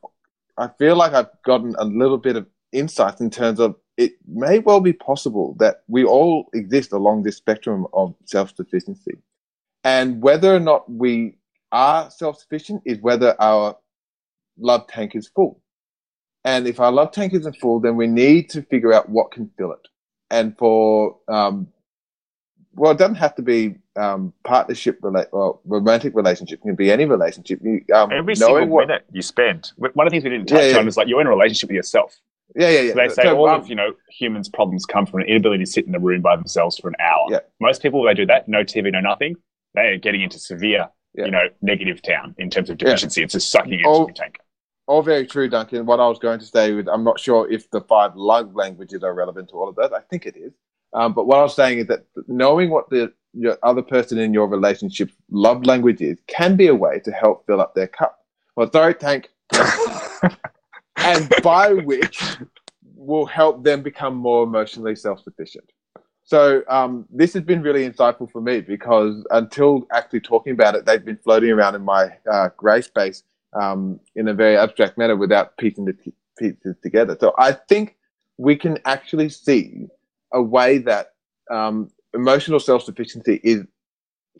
[0.59, 4.59] I feel like I've gotten a little bit of insight in terms of it may
[4.59, 9.17] well be possible that we all exist along this spectrum of self sufficiency.
[9.83, 11.37] And whether or not we
[11.71, 13.77] are self sufficient is whether our
[14.57, 15.61] love tank is full.
[16.43, 19.49] And if our love tank isn't full, then we need to figure out what can
[19.57, 19.87] fill it.
[20.29, 21.67] And for, um,
[22.73, 26.61] well, it doesn't have to be um, partnership, rela- well, romantic relationship.
[26.61, 27.59] Can be any relationship.
[27.61, 29.71] You, um, Every single what, minute you spend.
[29.77, 30.77] One of the things we didn't touch yeah, yeah.
[30.77, 32.17] on is like you're in a relationship with yourself.
[32.55, 32.91] Yeah, yeah, yeah.
[32.91, 35.65] So they say so, all um, of you know humans' problems come from an inability
[35.65, 37.27] to sit in a room by themselves for an hour.
[37.29, 37.39] Yeah.
[37.59, 39.35] Most people, they do that, no TV, no nothing.
[39.75, 41.25] They are getting into severe, yeah.
[41.25, 43.21] you know, negative town in terms of deficiency.
[43.21, 44.39] It's just sucking into all, your tank.
[44.87, 45.85] All very true, Duncan.
[45.85, 49.03] What I was going to say with, I'm not sure if the five love languages
[49.03, 49.93] are relevant to all of that.
[49.93, 50.53] I think it is.
[50.93, 54.33] Um, but what I was saying is that knowing what the your other person in
[54.33, 58.19] your relationship love languages can be a way to help fill up their cup.
[58.55, 59.29] Well, sorry, tank.
[60.97, 62.37] and by which
[62.95, 65.71] will help them become more emotionally self-sufficient.
[66.23, 70.85] So um, this has been really insightful for me because until actually talking about it,
[70.85, 73.23] they've been floating around in my uh, grey space
[73.59, 77.17] um, in a very abstract manner without piecing the t- pieces together.
[77.19, 77.95] So I think
[78.37, 79.87] we can actually see
[80.31, 81.13] a way that
[81.49, 83.65] um, emotional self sufficiency is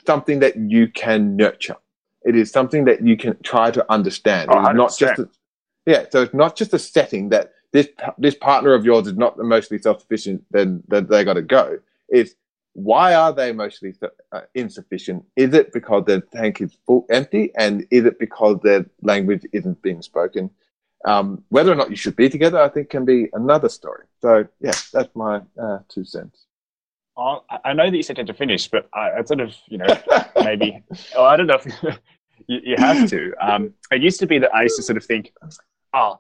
[0.06, 1.78] something that you can nurture.
[2.24, 4.50] It is something that you can try to understand.
[4.52, 5.30] Oh, it's not just a,
[5.86, 6.06] yeah.
[6.12, 9.82] So it's not just a setting that this this partner of yours is not emotionally
[9.82, 10.44] self sufficient.
[10.52, 11.80] Then that they got to go.
[12.10, 12.36] It's
[12.74, 13.96] why are they emotionally
[14.32, 15.26] uh, insufficient?
[15.36, 19.82] Is it because their tank is full empty, and is it because their language isn't
[19.82, 20.50] being spoken?
[21.06, 24.06] Um, whether or not you should be together, I think, can be another story.
[24.22, 26.46] So, yeah, that's my uh, two cents.
[27.66, 29.78] I know that you said you had to finish, but I, I sort of, you
[29.78, 29.88] know,
[30.44, 30.82] maybe,
[31.16, 31.66] oh, I don't know if
[32.48, 33.34] you, you have to.
[33.42, 35.34] Um, it used to be that I used to sort of think,
[35.94, 36.20] oh,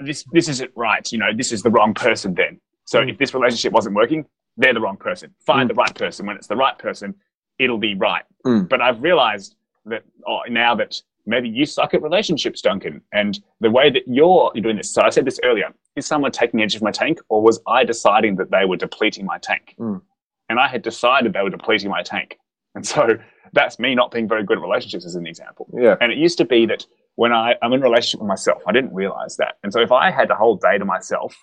[0.00, 1.10] this this isn't right.
[1.10, 2.34] You know, this is the wrong person.
[2.34, 3.10] Then, so mm.
[3.10, 4.26] if this relationship wasn't working,
[4.56, 5.34] they're the wrong person.
[5.46, 5.74] Find mm.
[5.74, 6.26] the right person.
[6.26, 7.14] When it's the right person,
[7.58, 8.24] it'll be right.
[8.44, 8.68] Mm.
[8.68, 13.70] But I've realized that oh, now that maybe you suck at relationships, Duncan, and the
[13.70, 14.90] way that you're, you're doing this.
[14.90, 17.84] So I said this earlier: is someone taking edge of my tank, or was I
[17.84, 19.74] deciding that they were depleting my tank?
[19.78, 20.02] Mm
[20.48, 22.38] and I had decided they were depleting my tank.
[22.74, 23.16] And so
[23.52, 25.68] that's me not being very good at relationships as an example.
[25.72, 25.96] Yeah.
[26.00, 28.72] And it used to be that when I, I'm in a relationship with myself, I
[28.72, 29.54] didn't realize that.
[29.62, 31.36] And so if I had a whole day to myself,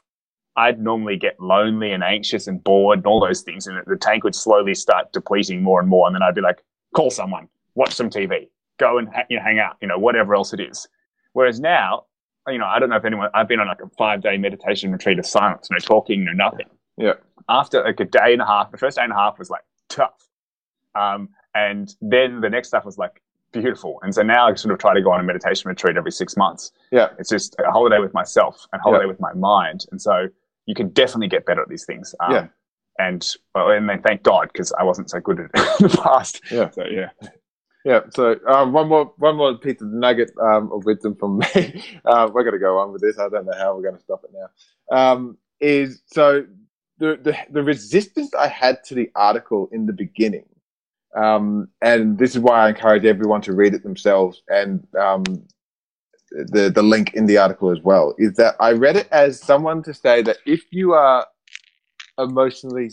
[0.58, 3.68] I'd normally get lonely and anxious and bored and all those things.
[3.68, 6.08] And the tank would slowly start depleting more and more.
[6.08, 6.62] And then I'd be like,
[6.94, 10.54] call someone, watch some TV, go and you know, hang out, you know, whatever else
[10.54, 10.88] it is.
[11.32, 12.04] Whereas now,
[12.48, 14.92] you know, I don't know if anyone, I've been on like a five day meditation
[14.92, 16.68] retreat of silence, no talking, no nothing.
[16.98, 17.14] Yeah
[17.50, 19.64] after like a day and a half, the first day and a half was like
[19.90, 20.28] tough.
[20.96, 23.22] Um, and then the next stuff was like
[23.52, 24.00] beautiful.
[24.02, 26.38] And so now I sort of try to go on a meditation retreat every six
[26.38, 26.72] months.
[26.92, 27.10] Yeah.
[27.20, 29.10] It's just a holiday with myself and holiday yeah.
[29.10, 29.86] with my mind.
[29.92, 30.28] And so
[30.66, 32.16] you can definitely get better at these things.
[32.20, 32.48] Um, yeah.
[33.00, 35.98] And, well, and then thank God, because I wasn't so good at it in the
[35.98, 36.42] past.
[36.52, 36.70] Yeah.
[36.72, 37.10] So, yeah.
[37.84, 38.02] Yeah.
[38.12, 41.84] So um, one more one more piece of nugget um, of wisdom from me.
[42.06, 43.18] uh, we're going to go on with this.
[43.18, 44.96] I don't know how we're going to stop it now.
[44.96, 46.46] Um, is so
[47.02, 50.46] the, the, the resistance I had to the article in the beginning,
[51.16, 55.24] um, and this is why I encourage everyone to read it themselves, and um,
[56.30, 59.82] the the link in the article as well, is that I read it as someone
[59.84, 61.26] to say that if you are
[62.20, 62.92] emotionally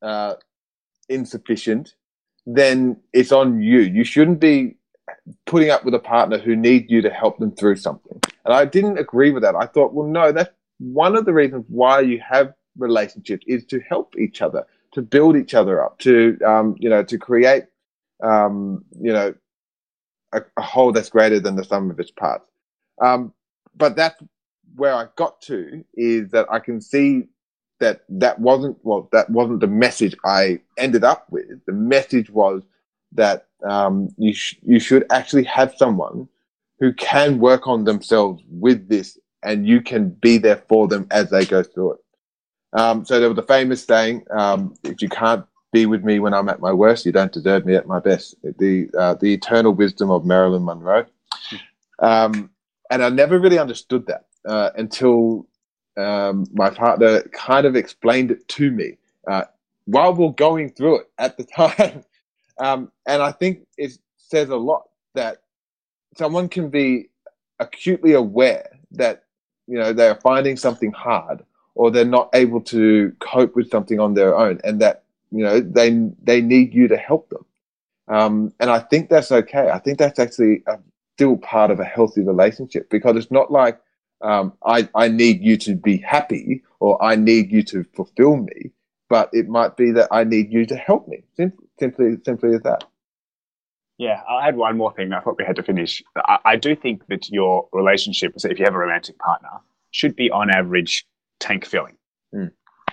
[0.00, 0.34] uh,
[1.10, 1.94] insufficient,
[2.46, 3.80] then it's on you.
[3.80, 4.76] You shouldn't be
[5.44, 8.18] putting up with a partner who needs you to help them through something.
[8.46, 9.54] And I didn't agree with that.
[9.54, 13.80] I thought, well, no, that's one of the reasons why you have relationships is to
[13.80, 17.64] help each other, to build each other up, to um, you know, to create
[18.22, 19.34] um, you know
[20.32, 22.44] a, a whole that's greater than the sum of its parts.
[23.00, 23.32] Um,
[23.76, 24.20] but that's
[24.76, 27.28] where I got to is that I can see
[27.80, 31.64] that that wasn't well that wasn't the message I ended up with.
[31.66, 32.62] The message was
[33.12, 36.28] that um, you sh- you should actually have someone
[36.78, 41.30] who can work on themselves with this, and you can be there for them as
[41.30, 42.00] they go through it.
[42.72, 46.34] Um, so there was a famous saying: um, "If you can't be with me when
[46.34, 49.72] I'm at my worst, you don't deserve me at my best." The uh, the eternal
[49.72, 51.06] wisdom of Marilyn Monroe.
[51.98, 52.50] Um,
[52.90, 55.46] and I never really understood that uh, until
[55.96, 58.96] um, my partner kind of explained it to me
[59.28, 59.44] uh,
[59.84, 62.04] while we are going through it at the time.
[62.58, 65.38] Um, and I think it says a lot that
[66.16, 67.08] someone can be
[67.58, 69.24] acutely aware that
[69.66, 71.44] you know they are finding something hard
[71.74, 75.60] or they're not able to cope with something on their own, and that you know
[75.60, 75.90] they
[76.22, 77.44] they need you to help them.
[78.08, 79.70] Um, and I think that's okay.
[79.70, 80.78] I think that's actually a,
[81.20, 83.78] still part of a healthy relationship because it's not like
[84.22, 88.72] um, I, I need you to be happy or I need you to fulfill me,
[89.08, 91.22] but it might be that I need you to help me.
[91.36, 92.84] Simply, simply, simply as that.
[93.98, 96.02] Yeah, I had one more thing I thought we had to finish.
[96.16, 99.60] I, I do think that your relationship, if you have a romantic partner,
[99.90, 101.06] should be on average
[101.40, 101.96] tank filling.
[102.34, 102.52] Mm.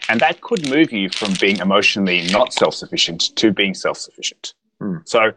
[0.09, 4.53] And that could move you from being emotionally not self sufficient to being self sufficient.
[4.81, 5.07] Mm.
[5.07, 5.31] So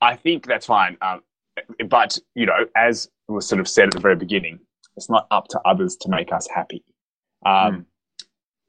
[0.00, 0.96] I think that's fine.
[1.00, 1.22] Um,
[1.88, 4.58] but, you know, as was sort of said at the very beginning,
[4.96, 6.82] it's not up to others to make us happy.
[7.46, 7.84] Um, mm.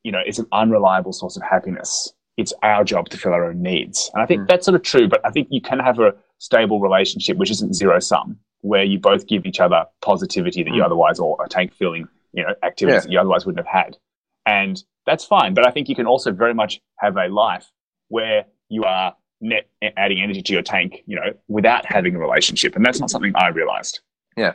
[0.03, 2.13] You know, it's an unreliable source of happiness.
[2.37, 4.09] It's our job to fill our own needs.
[4.13, 4.47] And I think mm.
[4.47, 7.75] that's sort of true, but I think you can have a stable relationship which isn't
[7.75, 11.73] zero sum, where you both give each other positivity that you otherwise, or a tank
[11.73, 13.01] filling, you know, activities yeah.
[13.01, 13.97] that you otherwise wouldn't have had.
[14.45, 15.53] And that's fine.
[15.53, 17.69] But I think you can also very much have a life
[18.09, 22.75] where you are net adding energy to your tank, you know, without having a relationship.
[22.75, 24.01] And that's not something I realized.
[24.37, 24.53] Yeah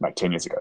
[0.00, 0.58] like 10 years ago.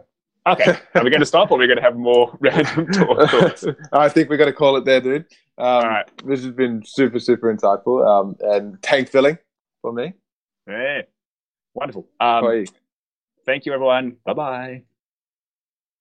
[0.47, 3.65] Okay, are we going to stop or are we going to have more random thoughts?
[3.91, 5.25] I think we're going to call it there, dude.
[5.57, 6.25] Um, All right.
[6.25, 9.37] This has been super, super insightful um, and tank filling
[9.81, 10.13] for me.
[10.67, 11.01] Yeah,
[11.73, 12.07] wonderful.
[12.19, 12.65] Um,
[13.45, 14.17] thank you, everyone.
[14.25, 14.83] Bye bye.